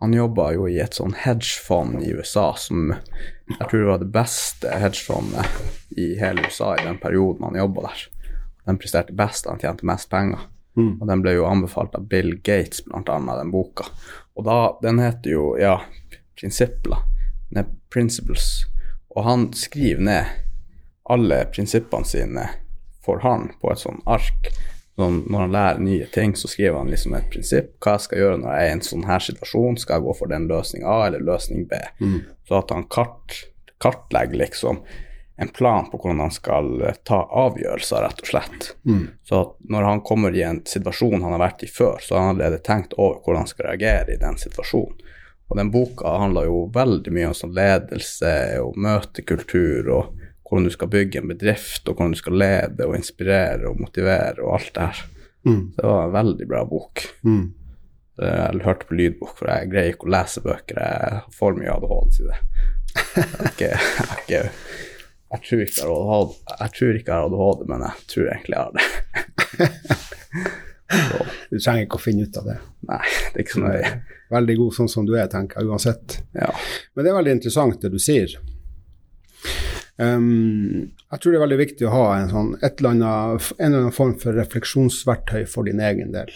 [0.00, 2.92] han jobba jo i et sånn hedgefond i USA som
[3.48, 8.04] jeg tror var det beste hedgefondet i hele USA i den perioden han jobba der.
[8.68, 10.44] Den presterte best, han tjente mest penger.
[10.78, 11.00] Mm.
[11.00, 13.88] Og den ble jo anbefalt av Bill Gates, blant annet, den boka.
[14.38, 15.80] Og da, den heter jo, ja,
[16.38, 17.02] prinsipler.
[17.56, 18.68] Er Principles.
[19.16, 20.34] Og han skriver ned
[21.08, 22.44] alle prinsippene sine
[23.02, 24.50] for han på et sånn ark.
[24.98, 27.74] Sånn, når han lærer nye ting, så skriver han liksom et prinsipp.
[27.82, 29.78] Hva jeg skal gjøre når jeg er i en sånn her situasjon.
[29.78, 31.82] Skal jeg gå for den løsning A eller løsning B?
[32.02, 32.16] Mm.
[32.48, 33.36] Så at han kart,
[33.82, 34.82] kartlegger liksom
[35.40, 38.70] en plan på hvordan han skal eh, ta avgjørelser, rett og slett.
[38.90, 39.04] Mm.
[39.22, 42.26] Så at når han kommer i en situasjon han har vært i før, så har
[42.26, 45.04] han allerede tenkt over hvordan han skal reagere i den situasjonen.
[45.48, 50.72] Og den boka handler jo veldig mye om sånn ledelse og møtekultur og hvordan du
[50.72, 54.74] skal bygge en bedrift, og hvordan du skal lede og inspirere og motivere og alt
[54.74, 55.06] det her.
[55.48, 55.62] Mm.
[55.76, 57.04] Det var en veldig bra bok.
[57.22, 57.46] Mm.
[58.18, 60.80] Jeg hørte på lydbok, for jeg greier ikke å lese bøker.
[60.82, 62.38] Jeg har for mye ADHD til det.
[64.28, 64.50] Jeg,
[66.58, 68.86] jeg tror ikke jeg har ADHD, men jeg tror egentlig jeg har det.
[70.88, 72.58] Så, Du trenger ikke å finne ut av det.
[72.88, 73.90] nei, det er ikke så nøye.
[74.32, 76.18] Veldig god sånn som du er, tenker jeg, uansett.
[76.36, 76.48] Ja.
[76.96, 78.34] Men det er veldig interessant det du sier.
[79.98, 83.80] Um, jeg tror det er veldig viktig å ha en, sånn, eller annet, en eller
[83.88, 86.30] annen form for refleksjonsverktøy for din egen del.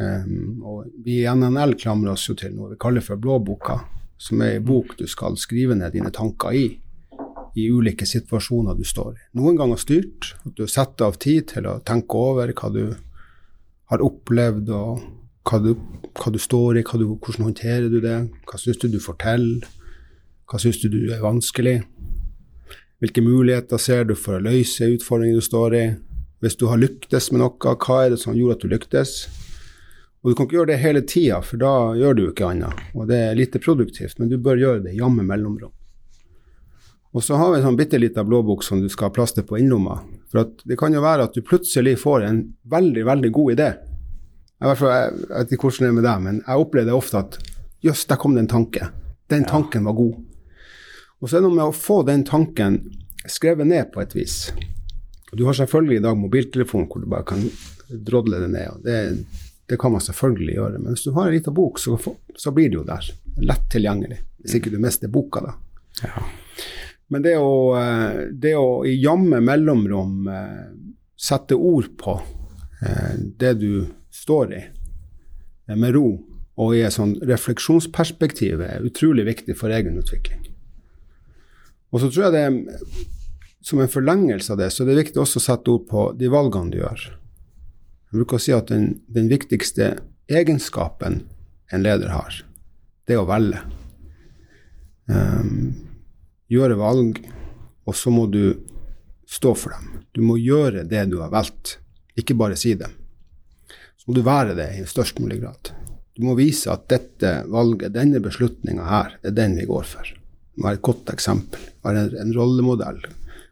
[0.00, 3.78] Um, og vi i NNL klamrer oss jo til noe vi kaller for blåboka,
[4.18, 6.66] som er en bok du skal skrive ned dine tanker i,
[7.58, 9.22] i ulike situasjoner du står i.
[9.38, 12.82] Noen ganger styrt, at du setter av tid til å tenke over hva du
[13.92, 15.06] har opplevd, og
[15.48, 15.70] hva du,
[16.18, 19.64] hva du står i, du, hvordan håndterer du det, hva syns du du forteller,
[20.48, 21.78] hva syns du du er vanskelig.
[22.98, 25.82] Hvilke muligheter ser du for å løse utfordringer du står i?
[26.42, 29.12] Hvis du har lyktes med noe, hva er det som gjorde at du lyktes?
[30.22, 32.74] Og Du kan ikke gjøre det hele tida, for da gjør du ikke annet.
[32.98, 35.70] Og det er lite produktivt, men du bør gjøre det jammen mellomrom.
[37.14, 39.46] Og så har vi en sånn bitte lita blåbok som du skal ha plass til
[39.46, 40.00] på innlomma.
[40.28, 43.68] For det kan jo være at du plutselig får en veldig, veldig god idé.
[44.58, 47.38] Jeg vet ikke hvordan det er med deg, men jeg opplever ofte at
[47.86, 48.90] jøss, der kom det en tanke.
[49.30, 50.18] Den tanken var god.
[51.18, 52.80] Og så er det noe med å få den tanken
[53.28, 54.36] skrevet ned på et vis.
[55.32, 57.42] Du har selvfølgelig i dag mobiltelefon hvor du bare kan
[57.88, 58.82] drodle det ned.
[58.84, 58.98] det,
[59.68, 60.78] det kan man selvfølgelig gjøre.
[60.78, 61.98] Men hvis du har en liten bok, så,
[62.36, 63.10] så blir det jo der.
[63.44, 64.22] Lett tilgjengelig.
[64.40, 65.52] Hvis ikke du mister boka, da.
[66.06, 66.22] Ja.
[67.12, 70.64] Men det å, eh, det å i jamme mellomrom eh,
[71.18, 72.16] sette ord på
[72.80, 73.72] eh, det du
[74.14, 74.62] står i,
[75.76, 76.06] med ro
[76.58, 80.47] og i et sånn refleksjonsperspektiv, er utrolig viktig for egen utvikling.
[81.92, 83.06] Og så tror jeg det
[83.64, 86.30] som en forlengelse av det, så det er viktig også å sette ord på de
[86.32, 87.08] valgene du gjør.
[88.08, 89.90] Jeg bruker å si at den, den viktigste
[90.28, 91.22] egenskapen
[91.72, 92.38] en leder har,
[93.08, 93.60] det er å velge.
[95.08, 95.74] Um,
[96.52, 97.20] gjøre valg,
[97.88, 98.60] og så må du
[99.28, 100.04] stå for dem.
[100.16, 101.76] Du må gjøre det du har valgt,
[102.16, 102.88] ikke bare si det.
[103.96, 105.72] Så må du være det i størst mulig grad.
[106.16, 110.17] Du må vise at dette valget, denne beslutninga her, er den vi går for.
[110.58, 111.62] Være et godt eksempel.
[111.86, 113.02] Være en, en rollemodell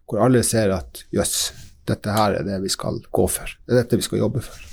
[0.06, 1.50] hvor alle ser at jøss,
[1.86, 3.50] dette her er det vi skal gå for.
[3.66, 4.66] Det er dette vi skal jobbe for.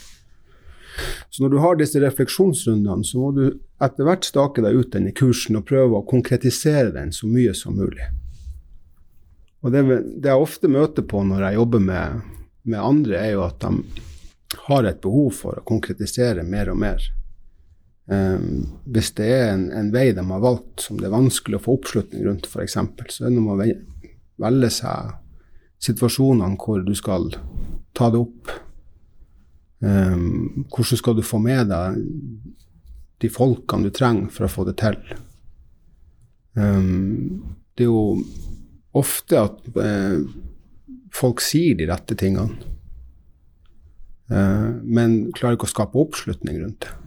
[1.33, 3.45] Så når du har disse refleksjonsrundene, så må du
[3.81, 7.55] etter hvert stake deg ut den i kursen og prøve å konkretisere den så mye
[7.57, 8.05] som mulig.
[9.63, 9.83] Og det,
[10.21, 12.21] det jeg ofte møter på når jeg jobber med,
[12.67, 14.03] med andre, er jo at de
[14.67, 17.05] har et behov for å konkretisere mer og mer.
[18.11, 21.63] Um, hvis det er en, en vei de har valgt som det er vanskelig å
[21.63, 23.77] få oppslutning rundt, f.eks., så er det noe med å
[24.43, 25.13] velge seg
[25.83, 27.29] situasjonene hvor du skal
[27.95, 28.51] ta det opp.
[29.83, 31.99] Um, hvordan skal du få med deg
[33.23, 34.99] de folkene du trenger for å få det til?
[36.59, 38.23] Um, det er jo
[38.99, 40.23] ofte at uh,
[41.13, 42.59] folk sier de rette tingene,
[44.31, 47.02] uh, men klarer ikke å skape oppslutning rundt det.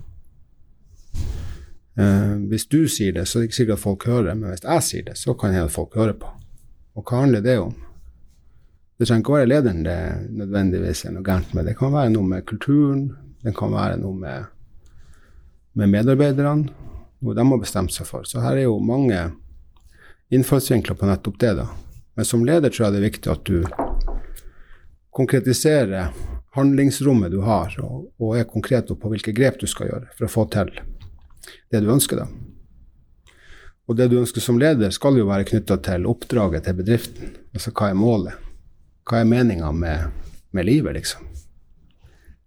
[1.96, 4.64] Eh, hvis du sier det, så er det ikke sikkert at folk hører, men hvis
[4.66, 6.32] jeg sier det, så kan jeg at folk hører på.
[6.96, 7.72] Og hva handler det om?
[8.96, 9.96] Det trenger ikke å være lederen det
[10.32, 11.68] nødvendigvis er noe gærent med.
[11.68, 13.08] Det kan være noe med kulturen,
[13.44, 14.46] det kan være noe med,
[15.76, 16.70] med medarbeiderne,
[17.20, 18.24] noe de har bestemt seg for.
[18.28, 19.20] Så her er jo mange
[20.32, 21.52] innfallsvinkler på nettopp det.
[21.60, 21.68] da.
[22.16, 23.58] Men som leder tror jeg det er viktig at du
[25.16, 26.12] konkretiserer
[26.56, 30.32] handlingsrommet du har, og, og er konkret på hvilke grep du skal gjøre for å
[30.32, 30.72] få til
[31.70, 32.22] det du ønsker.
[32.22, 32.26] da.
[33.86, 37.36] Og det du ønsker som leder, skal jo være knytta til oppdraget til bedriften.
[37.54, 38.42] Altså hva er målet?
[39.06, 40.10] Hva er meninga med,
[40.50, 41.22] med livet, liksom?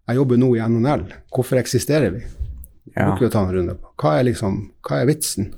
[0.09, 1.05] Jeg jobber nå i NNL.
[1.31, 2.25] Hvorfor eksisterer vi?
[2.95, 3.05] Ja.
[3.05, 3.91] bruker vi å ta en runde på.
[4.01, 4.55] Hva er, liksom,
[4.87, 5.51] hva er vitsen?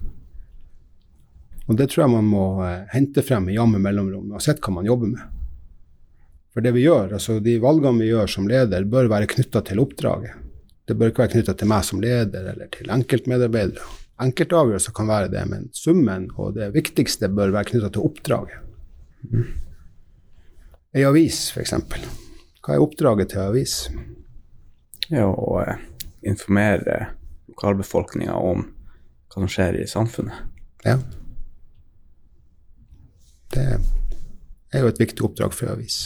[1.69, 4.89] Og det tror jeg man må eh, hente frem i jamme mellomrom, uansett hva man
[4.89, 5.37] jobber med.
[6.51, 9.79] For det vi gjør, altså de valgene vi gjør som leder, bør være knytta til
[9.79, 10.35] oppdraget.
[10.91, 13.85] Det bør ikke være knytta til meg som leder eller til enkeltmedarbeidere.
[14.21, 18.57] Enkelte avgjørelser kan være det, men summen og det viktigste bør være knytta til oppdraget.
[20.91, 21.71] Ei avis, f.eks.
[22.59, 23.77] Hva er oppdraget til ei avis?
[25.07, 25.79] Ja, å eh,
[26.27, 26.99] informere
[27.53, 28.67] lokalbefolkninga om
[29.31, 30.43] hva som skjer i samfunnet.
[30.83, 30.97] Ja.
[33.55, 33.65] Det
[34.75, 36.03] er jo et viktig oppdrag for ei avis.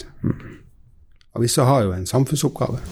[1.33, 2.85] Avisa har jo en samfunnsoppgave.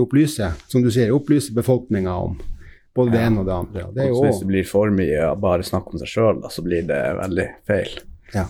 [0.00, 2.38] Opplyse, som du sier, opplyse befolkninga om
[2.96, 3.84] både det ene og det andre.
[3.88, 6.64] Og det jo hvis det blir for mye å bare snakke om seg sjøl, så
[6.64, 7.92] blir det veldig feil.
[8.32, 8.46] Ja.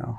[0.00, 0.16] Ja.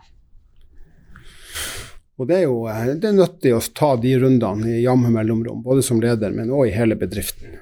[2.22, 5.64] Og det er jo eh, det er nyttig å ta de rundene i jamme mellomrom,
[5.66, 7.58] både som leder, men òg i hele bedriften.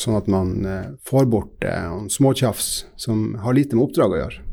[0.00, 2.70] Sånn at man eh, får bort eh, småtjafs
[3.00, 4.46] som har lite med oppdrag å gjøre.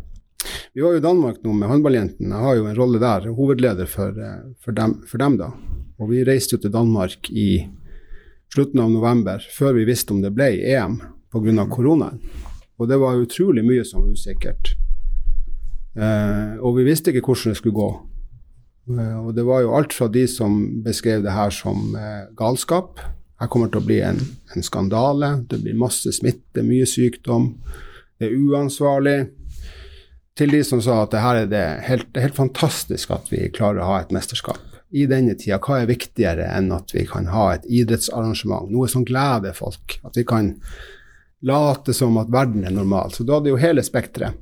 [0.73, 2.33] Vi var jo i Danmark nå med håndballjentene.
[2.33, 5.51] Jeg har jo en rolle der, hovedleder for, eh, for, dem, for dem, da.
[5.97, 7.65] Og vi reiste jo til Danmark i
[8.53, 10.99] slutten av november, før vi visste om det ble EM
[11.33, 11.65] pga.
[11.69, 12.21] koronaen.
[12.77, 14.75] Og det var utrolig mye som var usikkert.
[15.97, 17.89] Eh, og vi visste ikke hvordan det skulle gå.
[18.93, 23.01] Eh, og det var jo alt fra de som beskrev det her som eh, galskap.
[23.41, 24.21] Her kommer til å bli en,
[24.53, 25.33] en skandale.
[25.49, 27.55] Det blir masse smitte, mye sykdom.
[28.17, 29.17] Det er uansvarlig.
[30.37, 33.81] Til de som sa at det her er det helt, helt fantastisk at vi klarer
[33.81, 34.76] å ha et mesterskap.
[34.95, 38.69] I denne tida, hva er viktigere enn at vi kan ha et idrettsarrangement?
[38.71, 39.97] Noe som gleder folk.
[40.07, 40.53] At vi kan
[41.43, 43.11] late som at verden er normal.
[43.11, 44.37] Så da hadde jo hele spekteret.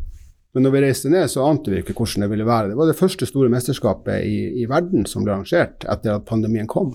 [0.56, 2.70] Men når vi reiste ned, så ante vi ikke hvordan det ville være.
[2.72, 6.70] Det var det første store mesterskapet i, i verden som ble arrangert etter at pandemien
[6.72, 6.94] kom.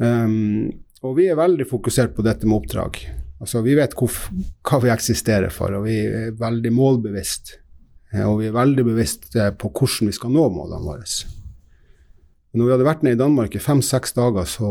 [0.00, 0.70] Um,
[1.04, 3.02] og vi er veldig fokusert på dette med oppdrag.
[3.42, 4.12] Altså, vi vet hvor,
[4.64, 7.58] hva vi eksisterer for, og vi er veldig målbevisst.
[8.14, 11.04] Eh, Og vi er veldig bevisst på hvordan vi skal nå målene våre.
[12.56, 14.70] Når vi hadde vært nede i Danmark i fem-seks dager, så,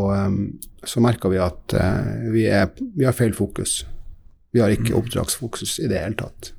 [0.90, 3.84] så merka vi at eh, vi, er, vi har feil fokus.
[4.56, 6.50] Vi har ikke oppdragsfokus i det hele tatt.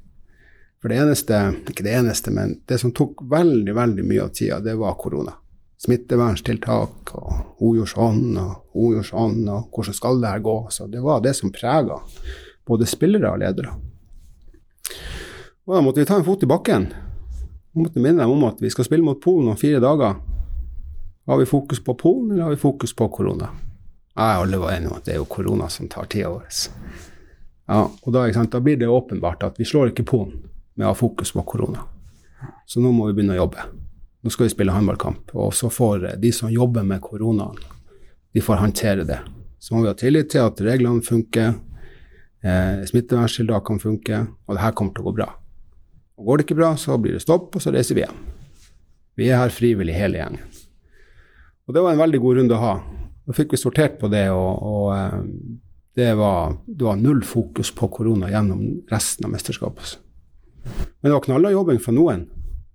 [0.78, 4.60] For det eneste, ikke det eneste, men det som tok veldig, veldig mye av tida,
[4.62, 5.34] det var korona.
[5.82, 10.56] Smitteverntiltak, og hun gjorde sånn, og hun gjorde sånn, og hvordan skal det her gå?
[10.76, 11.98] Så det var det som prega
[12.70, 13.74] både spillere og ledere.
[15.66, 16.86] Og da måtte vi ta en fot i bakken.
[17.74, 20.20] Vi måtte minne dem om at vi skal spille mot Polen om fire dager.
[21.26, 23.48] Har vi fokus på Polen, eller har vi fokus på korona?
[24.16, 26.44] Nei, alle var enige om at det er jo korona som tar tida vår.
[27.66, 30.44] Ja, og da, da blir det åpenbart at vi slår ikke Polen
[30.76, 31.82] med å ha fokus på korona.
[32.66, 33.64] Så nå må vi begynne å jobbe.
[34.22, 37.58] Nå skal vi spille håndballkamp, og så får eh, de som jobber med koronaen,
[38.34, 39.18] de får håndtere det.
[39.58, 41.56] Så må vi ha tillit til at reglene funker,
[42.46, 45.28] eh, smitteverntiltakene funker, og det her kommer til å gå bra.
[46.16, 48.22] Og går det ikke bra, så blir det stopp, og så reiser vi hjem.
[49.18, 50.56] Vi er her frivillig hele gjengen.
[51.66, 52.74] Og det var en veldig god runde å ha.
[53.26, 55.16] Da fikk vi sortert på det, og, og eh,
[55.98, 59.96] det, var, det var null fokus på korona gjennom resten av mesterskapet.
[60.66, 62.26] Men det var knallhard jobbing fra noen.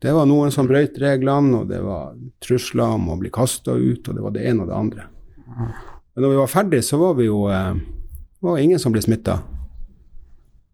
[0.02, 4.08] Det var noen som brøyt reglene, og det var trusler om å bli kasta ut,
[4.10, 5.08] og det var det ene og det andre.
[5.48, 9.38] Men når vi var ferdig, så var vi jo Det var ingen som ble smitta.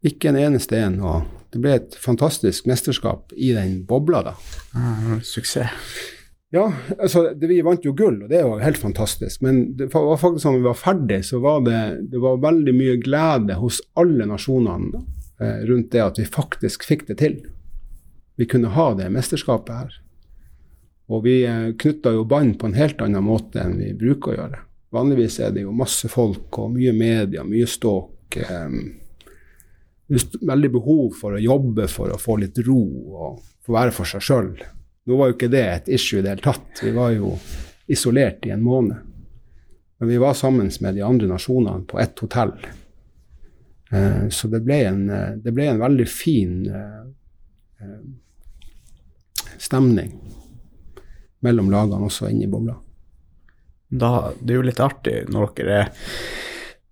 [0.08, 1.02] Ikke en eneste en.
[1.04, 4.38] Og det ble et fantastisk mesterskap i den bobla, da.
[4.74, 5.74] Ah, suksess.
[6.50, 9.42] Ja, altså det, vi vant jo gull, og det var helt fantastisk.
[9.44, 11.80] Men det var faktisk sånn når vi var ferdig, så var det,
[12.14, 15.04] det var veldig mye glede hos alle nasjonene
[15.44, 17.42] eh, rundt det at vi faktisk fikk det til.
[18.40, 19.98] Vi kunne ha det mesterskapet her.
[21.12, 24.40] Og vi eh, knytta jo bånd på en helt annen måte enn vi bruker å
[24.40, 24.64] gjøre.
[24.96, 28.40] Vanligvis er det jo masse folk og mye media, mye ståk.
[28.40, 28.80] Eh,
[30.08, 34.24] veldig behov for å jobbe for å få litt ro og få være for seg
[34.24, 34.52] sjøl.
[35.08, 36.82] Nå var jo ikke det et issue i det hele tatt.
[36.84, 37.32] Vi var jo
[37.88, 38.98] isolert i en måned.
[39.98, 42.52] Men vi var sammen med de andre nasjonene på ett hotell.
[43.92, 47.94] Eh, så det ble, en, eh, det ble en veldig fin eh,
[49.58, 50.12] stemning
[51.40, 52.76] mellom lagene også inne i bobla.
[53.88, 55.92] Da, det er jo litt artig når dere er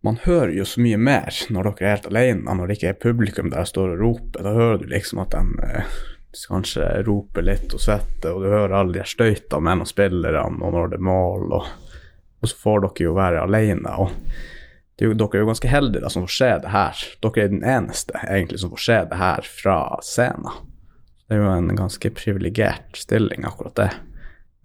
[0.06, 3.00] Man hører jo så mye mer når dere er helt alene, når det ikke er
[3.02, 4.44] publikum der står og roper.
[4.46, 5.72] Da hører du liksom at de
[6.50, 10.92] kanskje roper litt og svetter, og du hører alle de støytene mellom spillerne og når
[10.92, 11.72] det er mål, og,
[12.42, 13.96] og så får dere jo være alene.
[13.96, 14.12] og
[14.96, 17.06] det er jo, dere er jo ganske heldige da, som får se det her.
[17.26, 20.62] Dere er den eneste egentlig som får se det her fra scenen.
[21.26, 23.90] Det er jo en ganske privilegert stilling, akkurat det.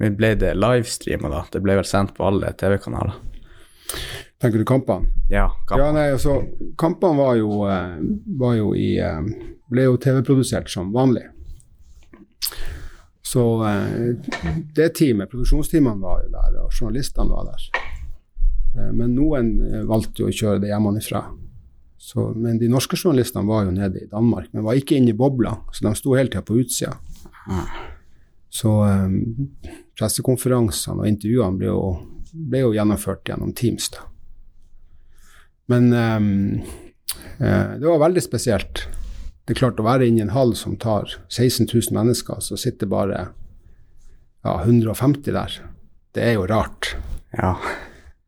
[0.00, 1.42] Men ble det livestreama, da?
[1.50, 3.16] Det ble vel sendt på alle TV-kanaler?
[4.40, 5.10] Tenker du kampene?
[5.32, 5.48] Ja.
[5.68, 6.38] Ja, nei, altså,
[6.78, 7.98] kampene var jo, eh,
[8.40, 9.20] var jo i eh,
[9.70, 11.28] Ble jo TV-produsert som vanlig.
[13.30, 14.16] Så eh,
[14.74, 17.66] det teamet, produksjonsteamene var der, og journalistene var der.
[18.76, 21.22] Eh, Men noen eh, valgte jo å kjøre det hjemmefra.
[22.40, 25.52] Men de norske journalistene var jo nede i Danmark, men var ikke inne i bobla,
[25.70, 26.94] så de sto hele tida på utsida.
[28.50, 29.18] Så um,
[30.00, 31.82] pressekonferansene og intervjuene ble jo
[32.32, 33.90] ble jo gjennomført gjennom Teams.
[33.92, 34.06] da.
[35.70, 36.62] Men um,
[37.38, 38.86] det var veldig spesielt.
[39.50, 42.54] Det er klart å være inne i en hall som tar 16 000 mennesker, så
[42.54, 43.16] sitter bare
[44.46, 45.56] ja, 150 der.
[46.14, 46.92] Det er jo rart.
[47.34, 47.56] Ja.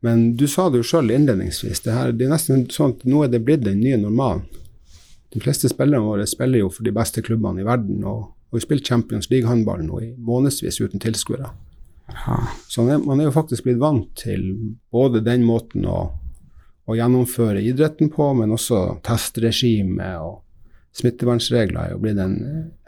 [0.03, 3.23] Men du sa det jo sjøl innledningsvis, det, her, det er nesten sånn at nå
[3.23, 4.43] er det blitt den nye normalen.
[5.31, 8.67] De fleste spillerne våre spiller jo for de beste klubbene i verden, og, og vi
[8.67, 11.55] spilt Champions League-håndball nå i månedsvis uten tilskuere.
[12.67, 14.49] Så man er jo faktisk blitt vant til
[14.91, 16.01] både den måten å,
[16.83, 20.41] å gjennomføre idretten på, men også testregime og
[20.97, 22.37] smittevernregler er jo blitt en,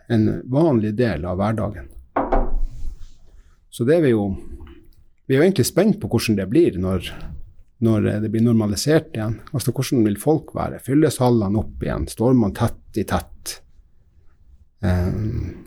[0.08, 1.90] en vanlig del av hverdagen.
[3.70, 4.28] Så det er vi jo
[5.26, 7.08] Vi er jo egentlig spent på hvordan det blir når,
[7.82, 9.40] når det blir normalisert igjen.
[9.58, 10.78] Altså hvordan vil folk være?
[10.86, 12.06] Fylles hallene opp igjen?
[12.06, 13.56] Står man tett i tett?
[14.86, 15.66] Um,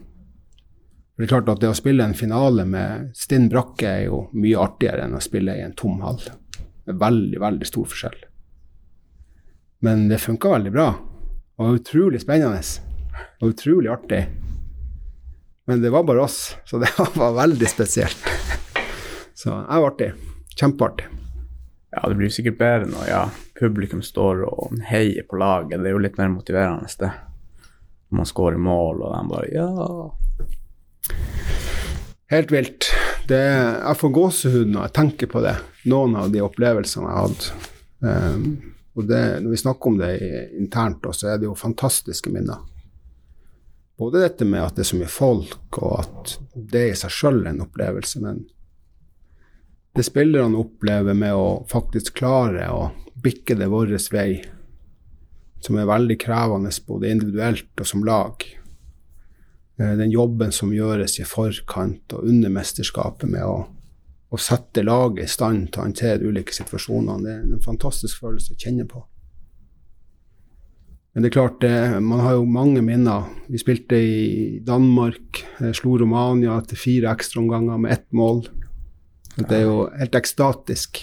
[1.18, 4.62] det er klart at det å spille en finale med stinn brakke er jo mye
[4.62, 6.20] artigere enn å spille i en tom hall.
[6.22, 8.20] Det er veldig, veldig stor forskjell.
[9.82, 10.86] Men det funka veldig bra.
[11.58, 12.60] Det var utrolig spennende
[13.42, 14.20] og utrolig artig.
[15.66, 18.28] Men det var bare oss, så det var veldig spesielt.
[19.34, 20.12] Så det var artig.
[20.54, 21.08] Kjempeartig.
[21.90, 23.24] Ja, det blir sikkert bedre når ja,
[23.58, 25.82] publikum står og heier på laget.
[25.82, 27.10] Det er jo litt mer motiverende, det.
[28.14, 29.68] Man skårer mål, og de bare ja.
[32.30, 32.92] Helt vilt.
[33.26, 33.42] Det,
[33.82, 35.58] jeg får gåsehud når jeg tenker på det.
[35.90, 37.52] Noen av de opplevelsene jeg har hatt.
[37.98, 40.12] Um, og det, når vi snakker om det
[40.58, 42.64] internt, så er det jo fantastiske minner.
[43.98, 47.40] Både dette med at det er så mye folk, og at det i seg sjøl
[47.44, 48.44] er en opplevelse, men
[49.94, 54.28] det spillerne opplever med å faktisk klare å bikke det vår vei,
[55.62, 58.44] som er veldig krevende både individuelt og som lag.
[59.78, 63.56] Eh, den jobben som gjøres i forkant og under mesterskapet med å
[64.28, 67.22] å sette laget i stand til å håndtere ulike situasjoner.
[67.24, 69.04] Det er en fantastisk følelse å kjenne på.
[71.14, 71.64] Men det er klart,
[72.04, 73.24] man har jo mange minner.
[73.48, 75.40] Vi spilte i Danmark,
[75.74, 78.44] slo Romania etter fire ekstraomganger med ett mål.
[79.38, 81.00] Det er jo helt ekstatisk.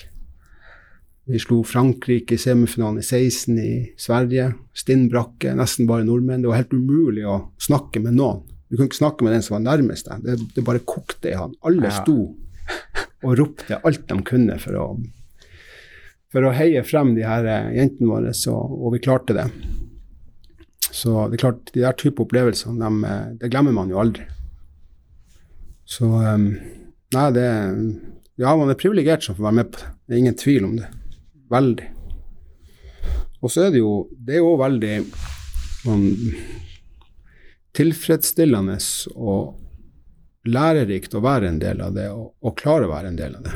[1.25, 4.51] Vi slo Frankrike i semifinalen i 16 i Sverige.
[4.77, 6.45] Stinn brakke, nesten bare nordmenn.
[6.45, 8.43] Det var helt umulig å snakke med noen.
[8.69, 10.21] Du kunne ikke snakke med den som var nærmest deg.
[10.25, 11.57] Det, det bare kokte i han.
[11.65, 12.19] Alle sto
[13.23, 14.85] og ropte alt de kunne for å,
[16.33, 19.47] for å heie frem de her eh, jentene våre, så, og vi klarte det.
[20.95, 24.27] Så det er klart, de der type opplevelser, de, eh, det glemmer man jo aldri.
[25.85, 26.49] Så um,
[27.13, 27.47] Nei, det
[28.41, 29.91] Ja, man er privilegert som får være med på det.
[30.05, 30.87] Det er ingen tvil om det.
[31.53, 31.89] Veldig.
[33.45, 34.95] Og så er det jo Det er jo veldig
[35.85, 36.07] man,
[37.77, 38.79] tilfredsstillende
[39.13, 39.53] og
[40.45, 43.47] lærerikt å være en del av det, og, og klare å være en del av
[43.47, 43.55] det.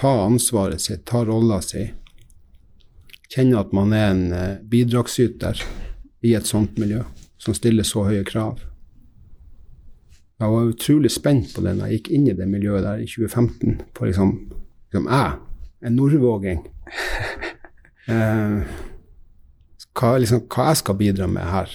[0.00, 1.86] Ta ansvaret sitt, ta rolla si.
[3.30, 5.62] Kjenne at man er en eh, bidragsyter
[6.26, 7.04] i et sånt miljø
[7.40, 8.60] som stiller så høye krav.
[10.40, 13.08] Jeg var utrolig spent på det når jeg gikk inn i det miljøet der i
[13.08, 14.34] 2015, på liksom,
[14.88, 15.34] liksom jeg,
[15.84, 16.62] en nordvåging
[18.12, 18.78] eh,
[19.96, 21.74] hva, liksom, hva jeg skal bidra med her,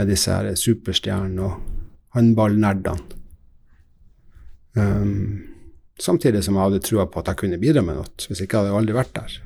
[0.00, 1.77] med disse her superstjernene og
[2.18, 3.14] håndballnerdene.
[4.78, 5.48] Um,
[5.98, 8.70] samtidig som jeg hadde trua på at jeg kunne bidra med noe, hvis ikke hadde
[8.72, 9.36] jeg aldri vært der.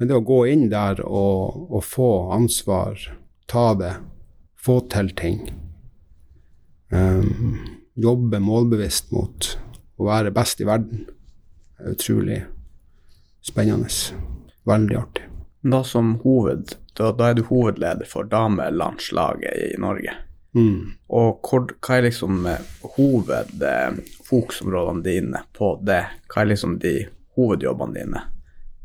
[0.00, 3.00] Men det å gå inn der og, og få ansvar,
[3.50, 3.94] ta det,
[4.60, 5.42] få til ting,
[6.92, 7.60] um,
[8.00, 9.54] jobbe målbevisst mot
[10.00, 11.04] å være best i verden,
[11.80, 12.42] er utrolig
[13.44, 13.92] spennende.
[14.68, 15.28] Veldig artig.
[15.64, 20.16] Da som hoved, da, da er du hovedleder for damelandslaget i Norge.
[20.56, 20.82] Mm.
[21.14, 22.62] Og hvor, hva er liksom eh,
[22.96, 26.04] hovedfokusområdene dine på det?
[26.30, 26.94] Hva er liksom de
[27.38, 28.20] hovedjobbene dine?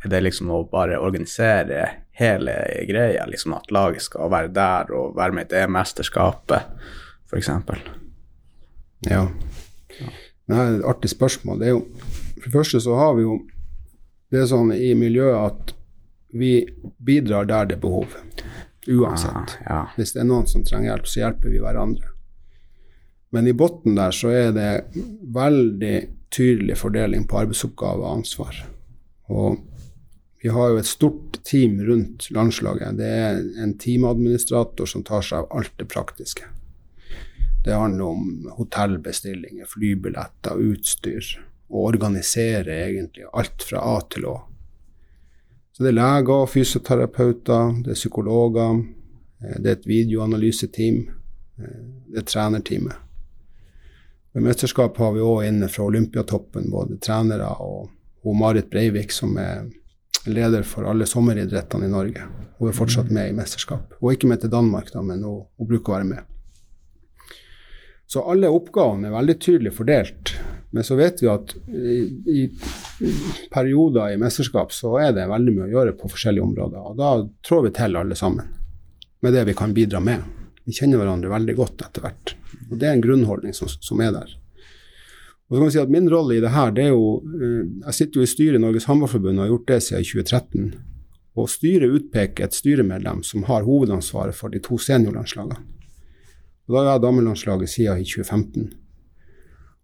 [0.03, 1.79] Er det liksom å bare organisere
[2.15, 2.53] hele
[2.87, 6.61] greia, liksom at laget skal være der og være med i det mesterskapet,
[7.31, 7.49] f.eks.?
[9.09, 9.23] Ja.
[10.45, 11.59] Det er et artig spørsmål.
[11.59, 11.81] Det er jo,
[12.37, 13.33] for det første så har vi jo
[14.33, 15.73] det er sånn i miljøet at
[16.35, 16.65] vi
[17.05, 18.15] bidrar der det er behov
[18.87, 19.55] uansett.
[19.65, 19.79] Ah, ja.
[19.97, 22.11] Hvis det er noen som trenger hjelp, så hjelper vi hverandre.
[23.35, 24.69] Men i bunnen der så er det
[25.35, 25.95] veldig
[26.35, 28.59] tydelig fordeling på arbeidsoppgaver og ansvar.
[29.31, 29.57] Og
[30.43, 32.99] vi har jo et stort team rundt landslaget.
[32.99, 36.47] Det er en teamadministrator som tar seg av alt det praktiske.
[37.65, 41.31] Det handler om hotellbestillinger, flybilletter, utstyr.
[41.73, 44.35] Og organisere egentlig alt fra A til Å.
[45.75, 48.77] Så det er leger, fysioterapeuter, det er psykologer,
[49.43, 51.01] eh, det er et videoanalyseteam,
[51.59, 51.81] eh,
[52.13, 53.01] det er trenerteamet.
[54.35, 57.89] Ved mesterskap har vi òg inne fra Olympiatoppen både trenere og,
[58.25, 59.67] hun Marit Breivik, som er
[60.25, 62.23] leder for alle sommeridrettene i Norge.
[62.57, 63.93] Hun er fortsatt med i mesterskap.
[63.99, 67.35] Hun er ikke med til Danmark, da, men hun, hun bruker å være med.
[68.09, 70.33] Så alle oppgavene er veldig tydelig fordelt.
[70.75, 71.97] Men så vet vi at i,
[72.27, 72.41] i,
[73.51, 76.81] perioder i mesterskap så er det veldig mye å gjøre på forskjellige områder.
[76.89, 77.11] Og da
[77.47, 78.49] trår vi til alle sammen
[79.23, 80.25] med det vi kan bidra med.
[80.67, 82.35] Vi kjenner hverandre veldig godt etter hvert.
[82.67, 84.35] Og det er en grunnholdning som, som er der.
[85.47, 87.63] Og så kan vi si at Min rolle i det her, det er jo eh,
[87.85, 90.71] Jeg sitter jo i styret i Norges Håndballforbund og har gjort det siden 2013.
[91.39, 95.61] Og styret utpeker et styremedlem som har hovedansvaret for de to seniorlandslagene.
[96.67, 98.73] Og Da er jeg damelandslaget siden i 2015.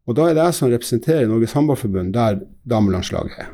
[0.09, 2.39] Og da er det jeg som representerer Norges Håndballforbund der
[2.69, 3.51] damelandslaget er.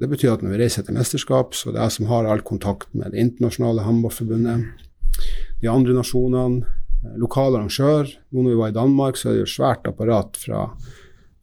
[0.00, 2.44] Det betyr at når vi reiser til mesterskap, så er det jeg som har all
[2.44, 4.68] kontakt med det internasjonale håndballforbundet,
[5.60, 6.64] de andre nasjonene,
[7.20, 8.08] lokal arrangør.
[8.32, 10.66] Nå når vi var i Danmark, så er det jo svært apparat fra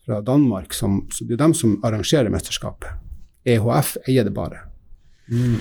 [0.07, 2.93] fra Danmark, som, det er dem som arrangerer mesterskapet.
[3.47, 4.61] EHF eier det bare.
[5.27, 5.57] Mm.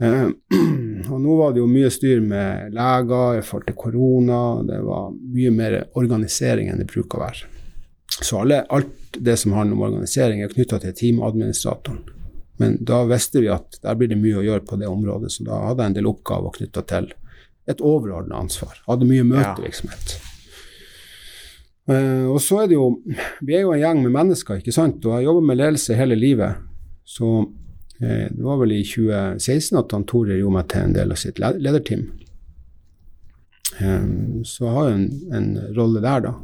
[0.00, 0.30] Eh,
[1.12, 4.40] og nå var det jo mye styr med leger i forhold til korona.
[4.64, 7.50] Det var mye mer organisering enn det bruker å være.
[8.22, 12.04] Så alle, alt det som handler om organisering, er knytta til teamadministratoren.
[12.62, 15.46] Men da visste vi at der blir det mye å gjøre på det området, så
[15.48, 17.10] da hadde jeg en del oppgaver knytta til
[17.70, 18.78] et overordna ansvar.
[18.86, 20.14] Hadde mye møtevirksomhet.
[20.14, 20.30] Ja.
[21.84, 22.86] Uh, og så er det jo
[23.44, 25.04] Vi er jo en gjeng med mennesker, ikke sant.
[25.04, 26.62] Og jeg jobber med ledelse hele livet.
[27.04, 31.12] Så uh, det var vel i 2016 at han Tore gjorde meg til en del
[31.12, 32.06] av sitt lederteam.
[33.82, 36.34] Um, så jeg har jo en, en, rolle der, da.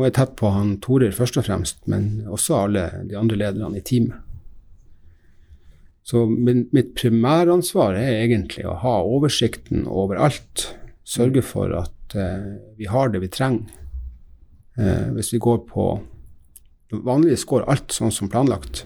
[0.00, 3.76] Og er tett på han Torer først og fremst, men også alle de andre lederne
[3.76, 4.16] i teamet.
[6.08, 10.70] Så mitt primæransvar er egentlig å ha oversikten over alt.
[11.04, 13.68] Sørge for at eh, vi har det vi trenger
[14.80, 15.90] Eh, hvis vi går på
[16.90, 18.80] Vanligvis går alt sånn som planlagt.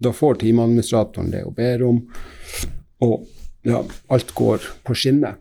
[0.00, 1.98] Da får teamadministratoren det hun ber om,
[3.04, 3.26] og
[3.68, 5.34] ja, alt går på skinner.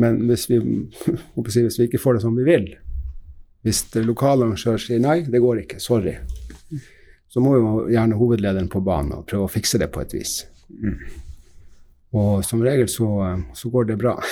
[0.00, 0.56] Men hvis vi,
[1.36, 2.70] hvis vi ikke får det som vi vil,
[3.66, 6.14] hvis lokalarrangør sier nei, det går ikke, sorry,
[7.26, 10.38] så må jo gjerne hovedlederen på banen og prøve å fikse det på et vis.
[10.70, 11.00] Mm.
[12.16, 13.08] Og som regel så,
[13.58, 14.14] så går det bra.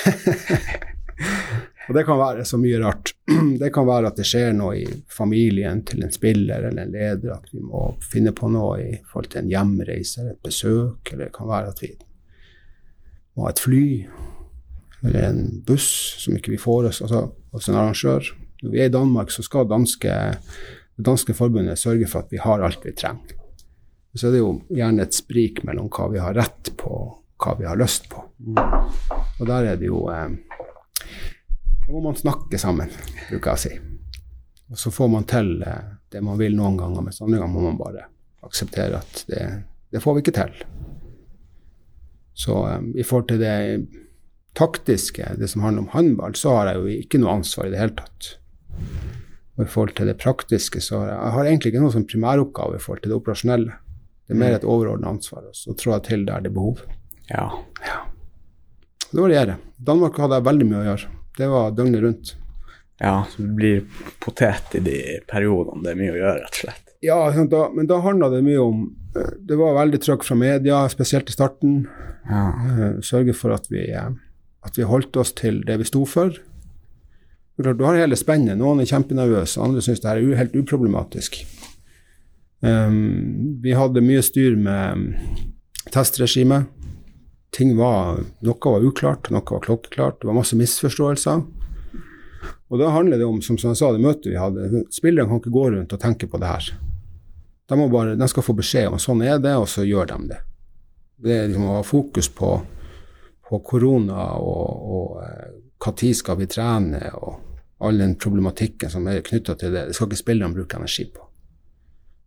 [1.85, 3.11] Og det kan være så mye rart.
[3.61, 7.35] Det kan være at det skjer noe i familien til en spiller eller en leder,
[7.35, 11.27] at vi må finne på noe i forhold til en hjemreise eller et besøk, eller
[11.27, 11.91] det kan være at vi
[13.35, 13.85] må ha et fly
[15.05, 15.91] eller en buss
[16.23, 18.31] som ikke vi får oss altså, hos en arrangør.
[18.63, 20.13] Når vi er i Danmark, så skal danske,
[20.95, 23.35] det danske forbundet sørge for at vi har alt vi trenger.
[24.15, 27.57] Så er det jo gjerne et sprik mellom hva vi har rett på, og hva
[27.59, 28.21] vi har lyst på.
[28.55, 30.37] Og der er det jo eh,
[31.85, 32.89] da må man snakke sammen,
[33.29, 33.73] bruker jeg å si.
[34.73, 37.67] Og så får man til eh, det man vil noen ganger, mens andre ganger må
[37.67, 38.07] man bare
[38.45, 39.43] akseptere at det,
[39.93, 40.55] det får vi ikke til.
[42.33, 43.59] Så eh, i forhold til det
[44.57, 47.83] taktiske, det som handler om håndball, så har jeg jo ikke noe ansvar i det
[47.83, 48.31] hele tatt.
[49.55, 52.07] Og i forhold til det praktiske, så har jeg, jeg har egentlig ikke noe som
[52.07, 53.77] primæroppgave i forhold til det operasjonelle.
[54.25, 56.81] Det er mer et overordnet ansvar, og så trår jeg til der det er behov.
[57.29, 57.45] Ja.
[57.85, 57.99] ja.
[59.11, 59.61] Det varierer.
[59.77, 61.13] Danmark hadde jeg veldig mye å gjøre.
[61.37, 62.33] Det var døgnet rundt.
[62.99, 63.85] Ja, så du blir
[64.23, 64.97] potet i de
[65.27, 66.93] periodene det er mye å gjøre, rett og slett.
[67.03, 67.17] Ja,
[67.51, 68.85] da, men da handla det mye om
[69.17, 71.83] eh, Det var veldig trøkk fra media, spesielt i starten.
[72.29, 72.45] Ja.
[72.71, 74.09] Eh, sørge for at vi, eh,
[74.65, 76.33] at vi holdt oss til det vi sto for.
[77.57, 78.57] Du har hele spennet.
[78.59, 81.39] Noen er kjempenervøse, andre syns det er helt uproblematisk.
[82.65, 85.13] Um, vi hadde mye styr med
[85.93, 86.71] testregimet
[87.55, 90.21] ting var Noe var uklart, noe var klokkeklart.
[90.21, 91.43] Det var masse misforståelser.
[92.67, 95.53] Og da handler det om, som jeg sa, det møtet vi hadde Spillerne kan ikke
[95.53, 96.71] gå rundt og tenke på det her.
[97.69, 100.41] De, bare, de skal få beskjed om sånn er det, og så gjør de det.
[101.25, 102.51] Det er liksom å ha fokus på,
[103.47, 105.15] på korona og, og
[105.83, 107.41] når skal vi trene, og
[107.85, 109.87] all den problematikken som er knytta til det.
[109.87, 111.25] Det skal ikke spillerne bruke energi på.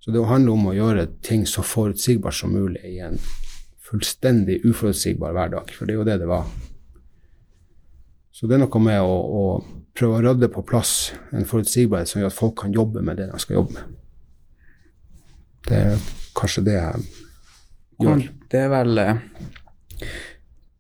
[0.01, 3.19] Så det handler om å gjøre ting så forutsigbart som mulig i en
[3.89, 6.47] fullstendig uforutsigbar hverdag, for det er jo det det var.
[8.33, 9.45] Så det er noe med å, å
[9.99, 13.31] prøve å rydde på plass en forutsigbarhet som gjør at folk kan jobbe med det
[13.33, 13.97] de skal jobbe med.
[15.69, 16.05] Det er
[16.39, 17.07] kanskje det jeg
[18.05, 18.23] gjør.
[18.49, 19.25] Det er vel eh,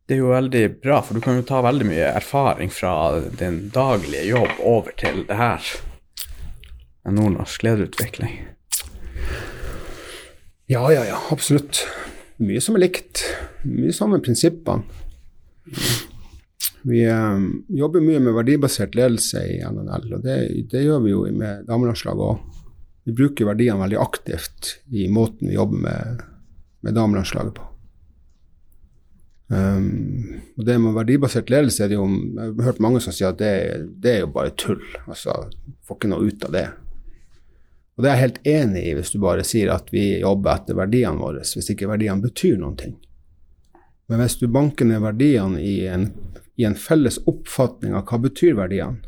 [0.09, 2.93] Det er jo veldig bra, for du kan jo ta veldig mye erfaring fra
[3.37, 5.67] din daglige jobb over til det her.
[7.05, 8.39] Nordnorsk lederutvikling.
[10.73, 11.83] Ja, ja, ja, absolutt
[12.41, 13.21] mye som er likt.
[13.69, 14.81] Mye samme prinsippene.
[16.89, 17.45] Vi eh,
[17.77, 20.39] jobber mye med verdibasert ledelse i NNL, og det,
[20.73, 22.63] det gjør vi jo med damelandslaget òg.
[23.05, 26.29] Vi bruker verdiene veldig aktivt i måten vi jobber med,
[26.81, 27.75] med damelandslaget på.
[29.49, 33.31] Um, og det med verdibasert ledelse er det jo Jeg har hørt mange som sier
[33.33, 33.53] at det,
[33.97, 34.83] det er jo bare tull.
[35.07, 35.35] Altså,
[35.89, 36.67] får ikke noe ut av det.
[37.97, 40.77] Og det er jeg helt enig i hvis du bare sier at vi jobber etter
[40.79, 42.95] verdiene våre, hvis ikke verdiene betyr noen ting.
[44.09, 46.07] Men hvis du banker ned verdiene i en,
[46.57, 49.03] i en felles oppfatning av hva betyr verdiene,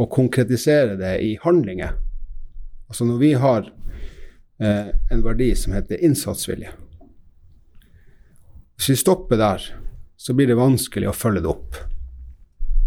[0.00, 1.98] og konkretiserer det i handlinger
[2.90, 3.66] Altså når vi har
[4.58, 6.72] eh, en verdi som heter innsatsvilje
[8.80, 9.60] Hvis vi stopper der,
[10.16, 11.74] så blir det vanskelig å følge det opp.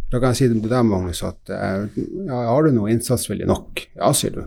[0.10, 1.84] Da kan jeg si til deg, Magnus, at eh,
[2.26, 3.84] ja, har du noe innsatsvilje nok?
[4.00, 4.40] Ja, sier du.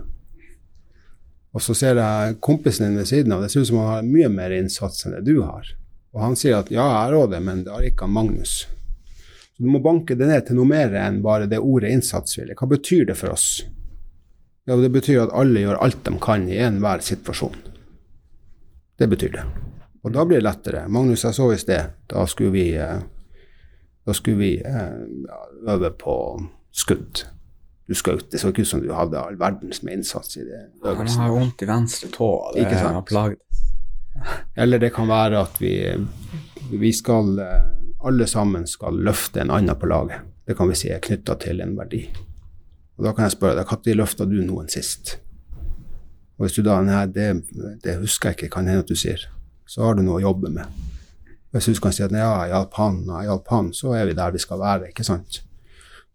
[1.55, 4.09] Og så ser jeg kompisen din ved siden av, det ser ut som han har
[4.09, 5.71] mye mer innsats enn det du har.
[6.11, 8.57] Og han sier at ja, jeg har det, men det har ikke han Magnus.
[9.55, 12.59] Så du må banke det ned til noe mer enn bare det ordet innsatsvilje.
[12.59, 13.47] Hva betyr det for oss?
[14.67, 17.55] Ja, Det betyr at alle gjør alt de kan i enhver situasjon.
[18.99, 19.47] Det betyr det.
[20.07, 20.85] Og da blir det lettere.
[20.87, 23.01] Magnus, jeg så i sted, da skulle vi, eh,
[24.07, 25.01] da skulle vi eh,
[25.67, 26.15] øve på
[26.71, 27.25] skudd.
[27.87, 28.29] Du skjøt.
[28.31, 31.21] Det så ikke ut som du hadde all verdens med innsats i det øvelsen.
[31.21, 32.29] Han har vondt i venstre tå.
[32.55, 32.97] Det ikke sant?
[32.97, 33.43] har plaget.
[34.57, 35.73] Eller det kan være at vi,
[36.73, 37.37] vi skal
[38.03, 40.25] alle sammen skal løfte en annen på laget.
[40.47, 42.05] Det kan vi si er knytta til en verdi.
[42.97, 45.17] Og Da kan jeg spørre deg, når løfta du noen sist?
[46.37, 47.43] Og Hvis du da nei, det,
[47.83, 49.27] det husker jeg ikke, kan hende at du sier,
[49.67, 50.85] så har du noe å jobbe med.
[51.51, 54.15] Hvis du kan si at ja, jeg hjalp han, jeg hjalp han, så er vi
[54.17, 54.91] der vi skal være.
[54.91, 55.41] ikke sant?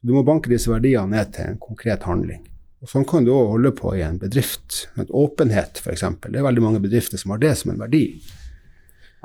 [0.03, 2.43] Du må banke disse verdiene ned til en konkret handling.
[2.83, 4.87] Og Sånn kan du òg holde på i en bedrift.
[4.99, 6.05] En åpenhet, f.eks.
[6.27, 8.05] Det er veldig mange bedrifter som har det som en verdi.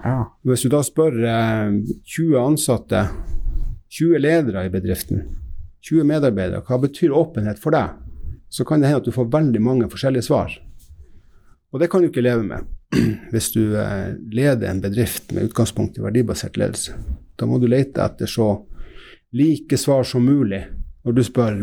[0.03, 0.29] Ja.
[0.45, 1.73] Hvis du da spør eh,
[2.05, 3.07] 20 ansatte,
[3.97, 5.23] 20 ledere i bedriften,
[5.87, 7.97] 20 medarbeidere, hva betyr åpenhet for deg?
[8.53, 10.53] Så kan det hende at du får veldig mange forskjellige svar.
[11.73, 12.76] Og det kan du ikke leve med
[13.31, 16.95] hvis du eh, leder en bedrift med utgangspunkt i verdibasert ledelse.
[17.35, 18.51] Da må du lete etter så
[19.35, 20.63] like svar som mulig
[21.03, 21.59] når du spør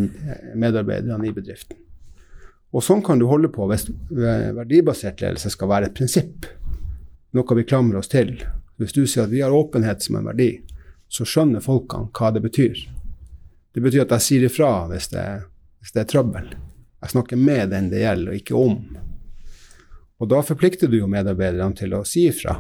[0.57, 1.79] medarbeiderne i bedriften.
[2.75, 6.47] Og sånn kan du holde på hvis verdibasert ledelse skal være et prinsipp,
[7.35, 8.35] noe vi klamrer oss til.
[8.81, 10.57] Hvis du sier at vi har åpenhet som en verdi,
[11.09, 12.81] så skjønner folkene hva det betyr.
[13.75, 15.27] Det betyr at jeg sier ifra hvis det,
[15.83, 16.51] hvis det er trøbbel.
[17.05, 18.79] Jeg snakker med den det gjelder, og ikke om.
[20.23, 22.57] Og da forplikter du jo medarbeiderne til å si ifra.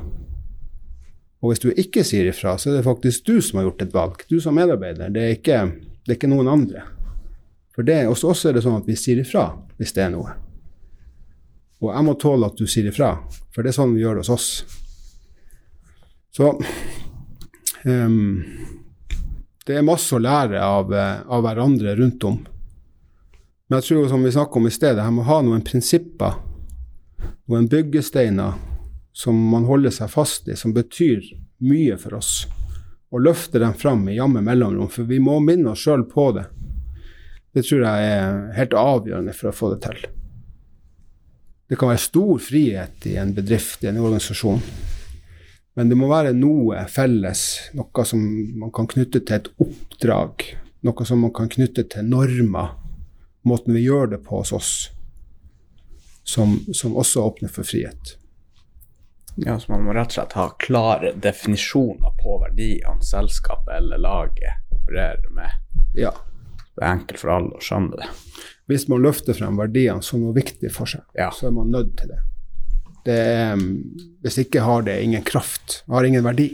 [1.45, 3.95] Og hvis du ikke sier ifra, så er det faktisk du som har gjort et
[3.95, 4.23] valg.
[4.31, 5.13] Du som medarbeider.
[5.13, 5.59] Det er ikke,
[6.05, 6.87] det er ikke noen andre.
[7.75, 10.37] For det, hos oss er det sånn at vi sier ifra hvis det er noe.
[11.83, 13.11] Og jeg må tåle at du sier ifra,
[13.53, 14.49] for det er sånn vi gjør det hos oss.
[16.35, 16.49] Så
[17.85, 18.41] um,
[19.67, 22.41] det er masse å lære av, av, hverandre rundt om.
[23.69, 26.39] Men jeg tror, som vi snakka om i sted, her må ha noen prinsipper,
[27.51, 28.57] noen byggesteiner
[29.15, 31.23] som man holder seg fast i, som betyr
[31.65, 32.45] mye for oss.
[33.15, 36.49] Og løfter dem fram i jamme mellomrom, for vi må minne oss sjøl på det.
[37.55, 40.01] Det tror jeg er helt avgjørende for å få det til.
[41.71, 44.61] Det kan være stor frihet i en bedrift, i en organisasjon.
[45.75, 47.45] Men det må være noe felles,
[47.75, 48.21] noe som
[48.59, 50.45] man kan knytte til et oppdrag.
[50.85, 52.75] Noe som man kan knytte til normer,
[53.47, 54.73] måten vi gjør det på hos oss,
[56.25, 58.17] som, som også åpner for frihet.
[59.37, 64.63] Ja, så Man må rett og slett ha klare definisjoner på verdiene selskapet eller laget
[64.71, 65.51] opererer med.
[65.99, 66.13] Ja,
[66.77, 68.11] det er enkelt for alle å skjønne det.
[68.71, 71.29] Hvis man løfter frem verdiene som noe viktig for seg, ja.
[71.35, 72.21] så er man nødt til det.
[73.05, 73.65] det er,
[74.25, 76.49] hvis ikke har det ingen kraft, har ingen verdi.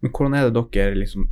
[0.00, 1.26] Men hvordan er det dere liksom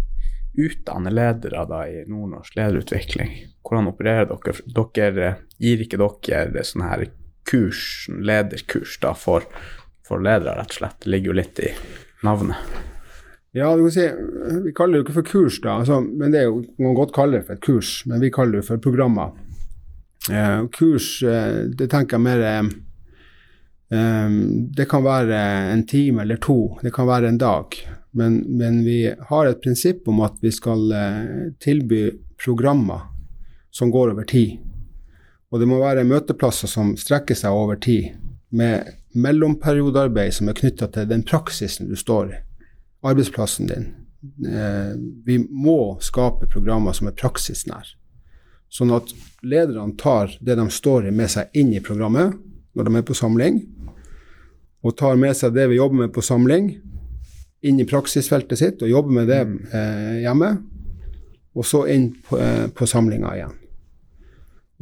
[0.52, 3.36] utdanner ledere da i nordnorsk lederutvikling?
[3.62, 4.56] Hvordan opererer dere?
[4.96, 7.06] Dere gir ikke dere sånn her
[7.48, 9.46] kurs, lederkurs da, for,
[10.06, 10.98] for ledere, rett og slett?
[11.04, 11.70] Det ligger jo litt i
[12.26, 12.58] navnet.
[13.52, 14.06] Ja, du kan si,
[14.64, 17.12] vi kaller det jo ikke for kurs, da, altså, men det er jo, man godt
[17.12, 19.34] kalle det for et kurs, men vi kaller det for programmer.
[20.30, 22.68] Eh, kurs, eh, det tenker jeg mer eh,
[23.90, 24.34] eh,
[24.70, 25.40] Det kan være
[25.72, 27.76] en time eller to, det kan være en dag.
[28.12, 32.06] Men, men vi har et prinsipp om at vi skal eh, tilby
[32.40, 33.08] programmer
[33.72, 34.60] som går over tid.
[35.52, 38.14] Og det må være møteplasser som strekker seg over tid,
[38.52, 42.40] med mellomperiodearbeid som er knytta til den praksisen du står i
[43.08, 43.86] arbeidsplassen din.
[44.46, 44.92] Eh,
[45.26, 47.94] vi må skape programmer som er praksisnær.
[48.72, 49.12] Sånn at
[49.44, 52.36] lederne tar det de står i, med seg inn i programmet
[52.72, 53.60] når de er på samling,
[54.82, 56.72] og tar med seg det vi jobber med på samling,
[57.62, 59.42] inn i praksisfeltet sitt og jobber med det
[59.76, 60.54] eh, hjemme,
[61.52, 63.58] og så inn på, eh, på samlinga igjen.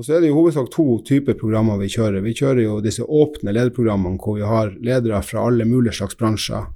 [0.01, 2.23] Og så er det i hovedsak to typer programmer vi kjører.
[2.25, 6.71] Vi kjører jo disse åpne lederprogrammene hvor vi har ledere fra alle mulige slags bransjer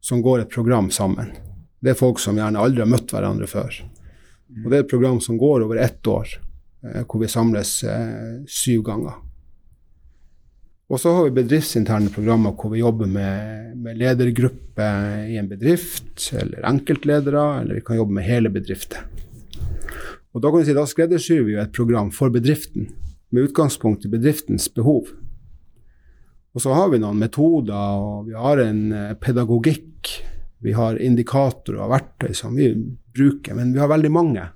[0.00, 1.34] som går et program sammen.
[1.84, 3.76] Det er folk som gjerne aldri har møtt hverandre før.
[4.62, 6.32] Og det er et program som går over ett år,
[6.88, 9.20] eh, hvor vi samles eh, syv ganger.
[10.88, 16.30] Og så har vi bedriftsinterne programmer hvor vi jobber med, med ledergrupper i en bedrift,
[16.32, 19.04] eller enkeltledere, eller vi kan jobbe med hele bedrifter.
[20.34, 22.88] Og Da kan vi si, da skreddersyr vi jo et program for bedriften,
[23.30, 25.12] med utgangspunkt i bedriftens behov.
[26.54, 30.10] Og så har vi noen metoder, og vi har en eh, pedagogikk.
[30.62, 32.70] Vi har indikatorer og verktøy som vi
[33.14, 34.48] bruker, men vi har veldig mange.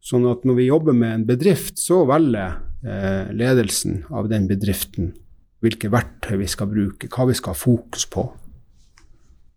[0.00, 5.12] Sånn at når vi jobber med en bedrift, så velger eh, ledelsen av den bedriften
[5.60, 8.24] hvilke verktøy vi skal bruke, hva vi skal ha fokus på.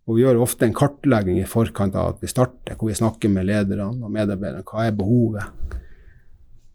[0.04, 3.32] Og vi gjør ofte en kartlegging i forkant av at vi starter, hvor vi snakker
[3.32, 4.66] med lederne og medarbeiderne.
[4.68, 5.78] Hva er behovet?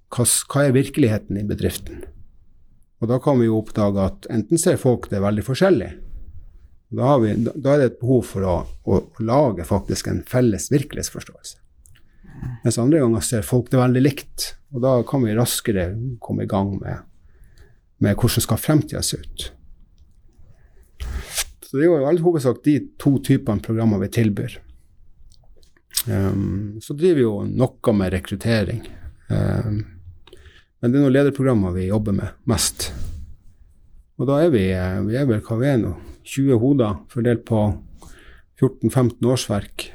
[0.09, 2.07] Hva, hva er virkeligheten i bedriften?
[2.99, 5.91] Og da kan vi jo oppdage at enten ser folk det veldig forskjellig.
[6.89, 8.55] Da, vi, da er det et behov for å,
[8.89, 11.59] å, å lage faktisk en felles virkelighetsforståelse.
[12.65, 14.55] Mens andre ganger ser folk det veldig likt.
[14.73, 15.91] Og da kan vi raskere
[16.25, 17.05] komme i gang med,
[18.01, 19.51] med hvordan skal fremtida se ut.
[21.69, 24.55] Så det er jo i all hovedsak de to typene programmer vi tilbyr.
[26.09, 28.81] Um, så driver vi jo noe med rekruttering.
[29.29, 29.83] Um,
[30.81, 32.89] men det er noen lederprogrammer vi jobber med mest.
[34.17, 34.65] Og da er vi,
[35.11, 35.93] vi er vel hva vi er nå,
[36.25, 37.61] 20 hoder fordelt på
[38.63, 39.89] 14-15 årsverk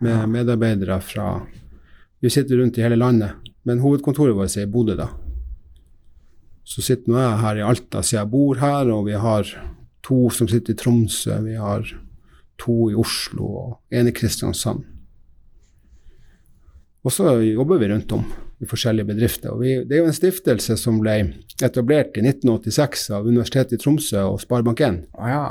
[0.00, 1.28] med medarbeidere fra
[2.24, 3.36] Vi sitter rundt i hele landet,
[3.68, 5.10] men hovedkontoret vårt er i Bodø, da.
[6.64, 9.50] Så sitter nå jeg her i Alta siden jeg bor her, og vi har
[10.06, 11.86] to som sitter i Tromsø, vi har
[12.60, 14.84] to i Oslo og en i Kristiansand.
[17.06, 18.24] Og så jobber vi rundt om
[18.58, 19.52] i forskjellige bedrifter.
[19.54, 21.18] Og vi, det er jo en stiftelse som ble
[21.62, 25.04] etablert i 1986 av Universitetet i Tromsø og Sparebank1.
[25.14, 25.44] Ah, ja.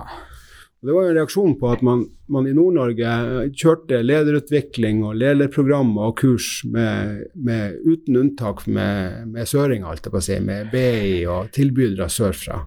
[0.85, 3.13] Det var jo en reaksjon på at man, man i Nord-Norge
[3.57, 9.97] kjørte lederutvikling og lederprogrammer og kurs med, med, uten unntak med, med søringer,
[10.45, 12.59] med BI og tilbydere sørfra.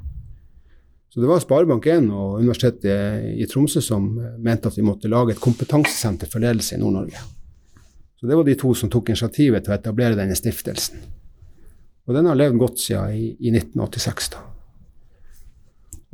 [1.18, 4.04] Så det var Sparebank1 og Universitetet i Tromsø som
[4.38, 7.22] mente at vi måtte lage et kompetansesenter for ledelse i Nord-Norge.
[8.20, 11.02] Så det var de to som tok initiativet til å etablere denne stiftelsen.
[12.06, 14.30] Og den har levd godt siden i, i 1986.
[14.36, 14.44] da.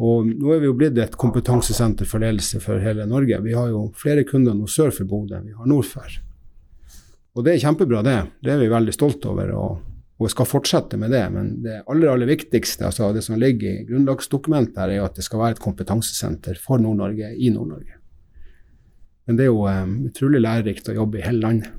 [0.08, 3.44] Og nå er vi jo blitt et kompetansesenter for ledelse for hele Norge.
[3.44, 6.16] Vi har jo flere kunder nå sør for Bodø enn vi har nord for.
[7.36, 8.22] Og det er kjempebra, det.
[8.40, 9.52] Det er vi veldig stolte over.
[9.52, 9.84] og,
[10.20, 11.24] og skal fortsette med det.
[11.34, 15.26] Men det aller aller viktigste, altså det som ligger i grunnlagsdokumentet, her, er at det
[15.26, 17.98] skal være et kompetansesenter for Nord-Norge i Nord-Norge.
[19.26, 21.70] Men det er jo um, utrolig lærerikt å jobbe i hele landet.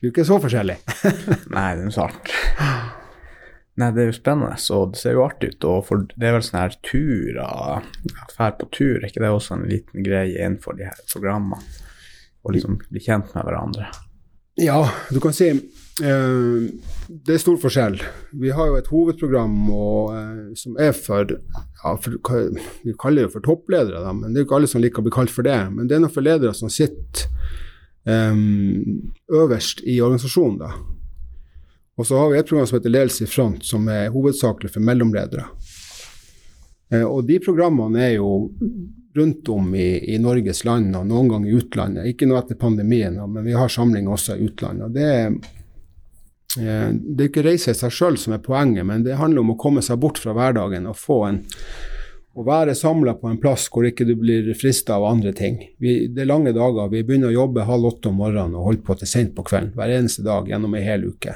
[0.00, 0.76] Det er jo ikke så forskjellig.
[1.56, 2.32] Nei, det er sant.
[3.80, 5.66] Nei, det er jo spennende, så det ser jo artig ut.
[5.70, 7.86] Og det er vel sånne her turer,
[8.34, 11.62] ferd på tur, er ikke det også en liten greie innenfor de her programmene?
[12.40, 13.90] Å liksom bli kjent med hverandre?
[14.60, 14.80] Ja,
[15.12, 15.52] du kan si
[15.98, 17.98] det er stor forskjell.
[18.40, 22.14] Vi har jo et hovedprogram og, eh, som er for, ja, for,
[22.84, 25.08] Vi kaller det for toppledere, da, men det er jo ikke alle som liker å
[25.08, 25.58] bli kalt for det.
[25.74, 27.26] Men det er noe for ledere som sitter
[28.06, 28.40] eh,
[29.42, 30.58] øverst i organisasjonen.
[30.64, 30.72] da
[32.00, 34.80] og så har vi et program som heter Ledelse i front, som er hovedsakelig for
[34.80, 35.44] mellomledere.
[36.88, 38.30] Eh, og de programmene er jo
[39.18, 42.08] rundt om i, i, Norges land, og noen ganger i utlandet.
[42.08, 44.86] Ikke nå etter pandemien, men vi har samlinger også i utlandet.
[44.86, 45.50] og det er eh,
[46.58, 49.60] det er ikke reise i seg sjøl som er poenget, men det handler om å
[49.60, 51.40] komme seg bort fra hverdagen og få en
[52.38, 55.58] å være samla på en plass hvor ikke du blir frista av andre ting.
[55.82, 56.90] Vi, det er lange dager.
[56.92, 59.72] Vi begynner å jobbe halv åtte om morgenen og holder på til sent på kvelden
[59.76, 61.34] hver eneste dag gjennom ei hel uke.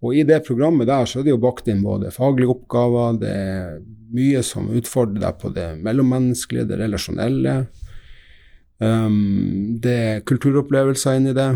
[0.00, 3.32] Og i det programmet der så er det jo bakt inn både faglige oppgaver, det
[3.34, 3.74] er
[4.14, 7.56] mye som utfordrer deg på det mellommenneskelige, det relasjonelle.
[8.80, 11.50] Um, det er kulturopplevelser inni det.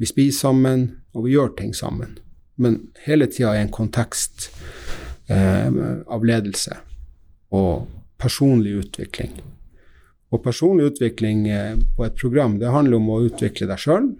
[0.00, 2.18] Vi spiser sammen, og vi gjør ting sammen.
[2.60, 4.50] Men hele tida i en kontekst
[5.30, 5.70] eh,
[6.06, 6.76] av ledelse
[7.56, 7.86] og
[8.20, 9.38] personlig utvikling.
[10.30, 14.12] Og personlig utvikling eh, på et program, det handler om å utvikle deg sjøl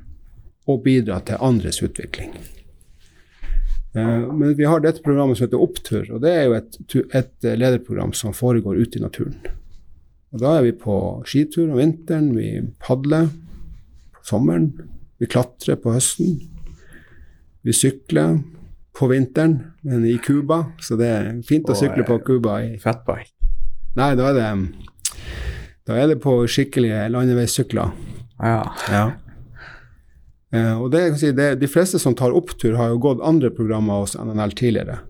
[0.71, 2.33] og bidra til andres utvikling.
[3.95, 6.81] Eh, men vi har dette programmet som heter Opptur, og det er jo et,
[7.21, 9.39] et lederprogram som foregår ute i naturen.
[10.31, 10.95] Og Da er vi på
[11.27, 13.29] skitur om vinteren, vi padler
[14.15, 14.73] på sommeren,
[15.19, 16.39] vi klatrer på høsten.
[17.63, 18.39] Vi sykler
[18.97, 22.59] på vinteren, men i Cuba, så det er fint å sykle på Cuba.
[22.81, 23.33] Fatbike?
[23.99, 24.51] Nei, da er det
[25.89, 27.91] Da er det på skikkelige landeveissykler.
[28.39, 28.63] Ja.
[28.93, 29.05] Ja.
[30.55, 34.05] Eh, og det, si, det, De fleste som tar opptur, har jo gått andre programmer
[34.05, 35.01] hos NNL tidligere.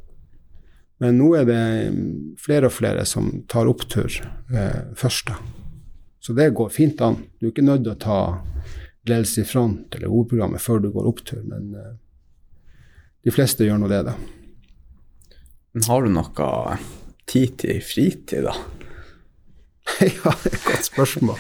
[1.00, 1.62] Men nå er det
[1.94, 4.12] mm, flere og flere som tar opptur
[4.52, 5.32] eh, først.
[5.32, 5.38] da.
[6.20, 7.22] Så det går fint an.
[7.40, 8.20] Du er ikke nødt til å ta
[9.08, 11.94] ledelse i front eller hovedprogrammet før du går opptur, men eh,
[13.24, 14.14] de fleste gjør nå det, da.
[15.74, 16.76] Men har du noe
[17.30, 18.54] tid til fritid, da?
[20.06, 21.38] ja, det er et godt spørsmål.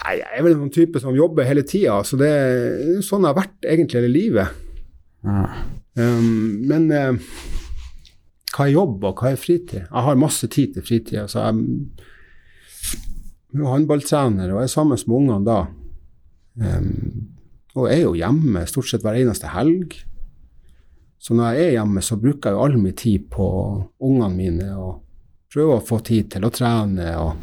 [0.00, 3.32] Nei, jeg er vel noen type som jobber hele tida, så det er sånn jeg
[3.32, 4.60] har vært egentlig hele livet.
[5.26, 5.42] Ja.
[5.98, 7.18] Um, men uh,
[8.54, 9.82] hva er jobb, og hva er fritid?
[9.82, 11.18] Jeg har masse tid til fritid.
[11.24, 11.50] Altså, jeg
[13.58, 15.60] er håndballtrener og er sammen med ungene da.
[16.60, 17.34] Um,
[17.78, 19.98] og er jo hjemme stort sett hver eneste helg.
[21.20, 23.46] Så når jeg er hjemme, så bruker jeg jo all min tid på
[24.00, 25.02] ungene mine og
[25.52, 27.34] prøver å få tid til å trene og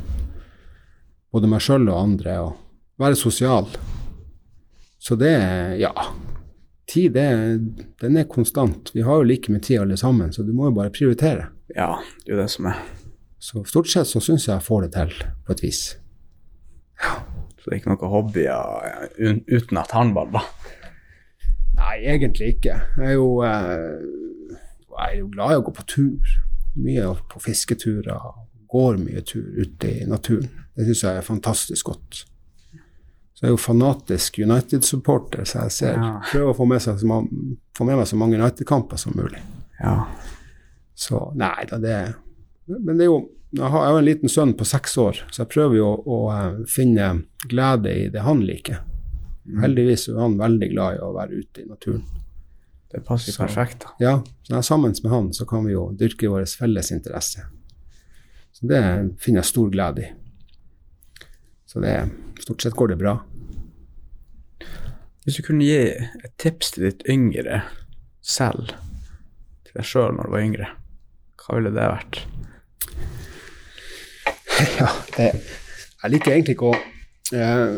[1.33, 3.67] både meg sjøl og andre, og være sosial.
[4.97, 5.93] Så det er ja.
[6.87, 7.27] Tid, det,
[8.01, 8.93] den er konstant.
[8.95, 11.49] Vi har jo like mye tid alle sammen, så du må jo bare prioritere.
[11.75, 12.79] ja, det er jo det som er.
[13.37, 15.11] Så stort sett så syns jeg jeg får det til,
[15.45, 15.81] på et vis.
[16.97, 19.11] Så det er ikke noe hobbyer
[19.51, 20.45] uten at håndball, da.
[21.87, 22.75] Nei, egentlig ikke.
[22.97, 24.57] Jeg er jo, eh,
[24.97, 26.33] jeg er jo glad i å gå på tur.
[26.75, 28.33] Mye på fisketurer.
[28.67, 30.49] Går mye tur ute i naturen.
[30.75, 32.25] Det syns jeg er fantastisk godt.
[33.37, 36.19] Så jeg er jo fanatisk United-supporter, så jeg ser, Ja.
[36.31, 39.39] prøver å få med, seg få med meg så mange United-kamper som mulig.
[39.79, 40.07] Ja.
[40.95, 42.15] Så nei da, det
[42.67, 45.49] Men det er jo Jeg har har en liten sønn på seks år, så jeg
[45.49, 48.81] prøver jo å, å finne glede i det han liker.
[49.61, 52.03] Heldigvis er han veldig glad i å være ute i naturen.
[52.91, 53.93] Det passer Så- perfekt, da.
[53.99, 57.45] Ja, så sammen med han, så kan vi jo dyrke vår felles interesse.
[58.53, 58.81] Så det
[59.19, 60.11] finner jeg stor glede i.
[61.67, 63.15] Så det Stort sett går det bra.
[65.25, 67.63] Hvis du kunne gi et tips til ditt yngre
[68.21, 68.67] selv,
[69.65, 70.67] til deg sjøl når du var yngre,
[71.41, 72.21] hva ville det vært?
[74.79, 74.87] Ja,
[75.17, 75.27] det,
[76.03, 76.77] jeg liker egentlig ikke å
[77.37, 77.75] eh,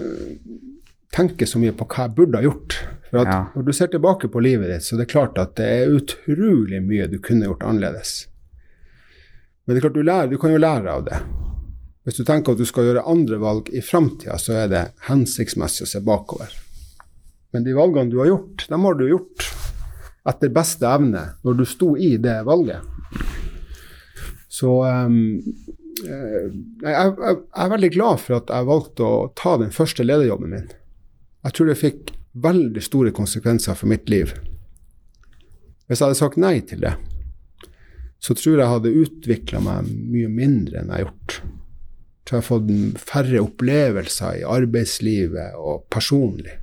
[1.19, 2.79] tenke så mye på hva jeg burde ha gjort.
[3.09, 3.39] For Ja.
[3.55, 6.81] når du ser tilbake på livet ditt, så det er klart at det er utrolig
[6.85, 8.27] mye du kunne gjort annerledes.
[9.65, 11.19] Men det er klart du, lærer, du kan jo lære av det.
[12.05, 15.85] Hvis du tenker at du skal gjøre andre valg i framtida, så er det hensiktsmessig
[15.85, 16.53] å se bakover.
[17.53, 19.49] Men de valgene du har gjort, dem har du gjort
[20.29, 22.81] etter beste evne når du sto i det valget.
[24.49, 25.13] Så eh,
[26.05, 30.53] jeg, jeg, jeg er veldig glad for at jeg valgte å ta den første lederjobben
[30.53, 30.69] min.
[31.45, 34.33] Jeg tror det fikk veldig store konsekvenser for mitt liv.
[35.87, 36.93] Hvis jeg hadde sagt nei til det,
[38.19, 41.37] så tror jeg jeg hadde utvikla meg mye mindre enn jeg har gjort.
[42.27, 46.59] Tror jeg har fått færre opplevelser i arbeidslivet og personlig.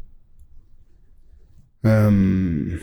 [1.86, 2.76] Um,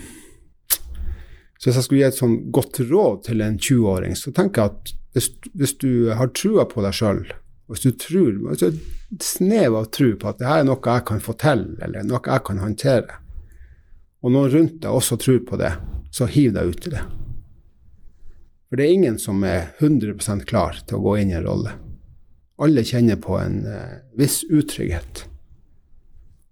[1.59, 4.73] så hvis jeg skulle gi et sånn godt råd til en 20-åring, så tenker jeg
[4.73, 7.21] at hvis, hvis du har trua på deg sjøl,
[7.73, 11.05] hvis du tror altså et snev av tro på at det her er noe jeg
[11.09, 13.19] kan få til, eller noe jeg kan håndtere,
[14.23, 15.73] og noen rundt deg også tror på det,
[16.13, 17.03] så hiv deg ut i det.
[18.69, 21.75] For det er ingen som er 100% klar til å gå inn i en rolle.
[22.63, 25.25] Alle kjenner på en eh, viss utrygghet.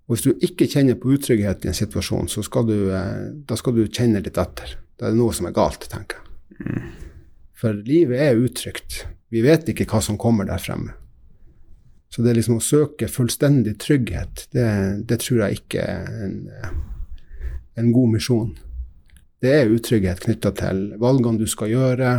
[0.05, 3.57] Og hvis du ikke kjenner på utrygghet i en situasjon, så skal du, eh, da
[3.57, 4.75] skal du kjenne litt etter.
[4.99, 6.83] Da er det noe som er galt, tenker jeg.
[7.57, 9.05] For livet er utrygt.
[9.31, 10.97] Vi vet ikke hva som kommer der fremme.
[12.11, 14.67] Så det liksom å søke fullstendig trygghet, det,
[15.07, 16.35] det tror jeg ikke er en,
[17.79, 18.49] en god misjon.
[19.41, 22.09] Det er utrygghet knytta til valgene du skal gjøre,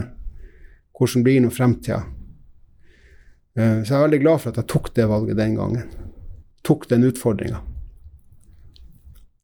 [0.97, 2.01] hvordan blir nå fremtida.
[3.53, 5.93] Eh, Så jeg er veldig glad for at jeg tok det valget den gangen.
[6.65, 7.61] Tok den utfordringa.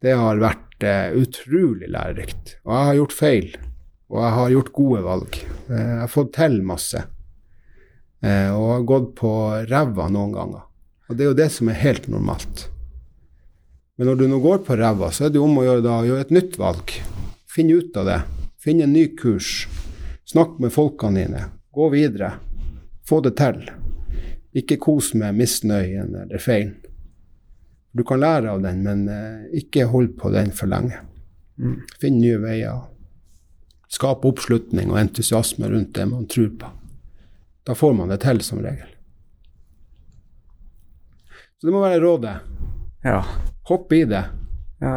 [0.01, 2.57] Det har vært eh, utrolig lærerikt.
[2.65, 3.49] Og jeg har gjort feil,
[4.09, 5.39] og jeg har gjort gode valg.
[5.69, 7.05] Eh, jeg har fått til masse.
[8.25, 9.31] Eh, og har gått på
[9.69, 10.65] ræva noen ganger.
[11.09, 12.67] Og det er jo det som er helt normalt.
[13.99, 16.01] Men når du nå går på ræva, så er det jo om å gjøre da
[16.07, 16.93] gjøre et nytt valg.
[17.51, 18.19] Finn ut av det.
[18.63, 19.67] Finn en ny kurs.
[20.29, 21.45] Snakk med folkene dine.
[21.75, 22.35] Gå videre.
[23.09, 23.63] Få det til.
[24.59, 26.77] Ikke kos med misnøyen eller feilen.
[27.97, 31.01] Du kan lære av den, men eh, ikke hold på den for lenge.
[31.99, 32.85] Finn nye veier.
[33.91, 36.71] Skap oppslutning og entusiasme rundt det man tror på.
[37.69, 38.89] Da får man det til, som regel.
[41.61, 42.37] Så det må være rådet.
[43.05, 43.19] Ja.
[43.69, 44.23] Hopp i det.
[44.81, 44.93] Ja,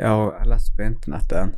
[0.00, 0.08] ja.
[0.34, 1.52] jeg leste på internett den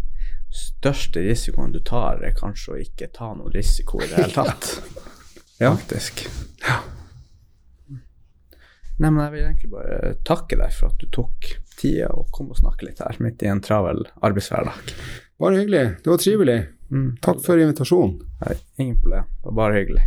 [0.53, 4.69] største risikoen du tar, er kanskje å ikke ta noe risiko i det hele tatt.
[5.63, 5.71] ja.
[5.71, 6.27] Faktisk.
[6.67, 6.77] Ja.
[9.01, 12.53] Nei, men jeg vil egentlig bare takke deg for at du tok tida og kom
[12.53, 14.93] og snakket litt her midt i en travel arbeidshverdag.
[15.41, 15.87] Bare hyggelig.
[16.05, 16.61] Det var trivelig.
[16.93, 17.17] Mm.
[17.21, 18.21] Takk for invitasjonen.
[18.77, 19.25] Ingen problem.
[19.25, 20.03] Det var bare hyggelig.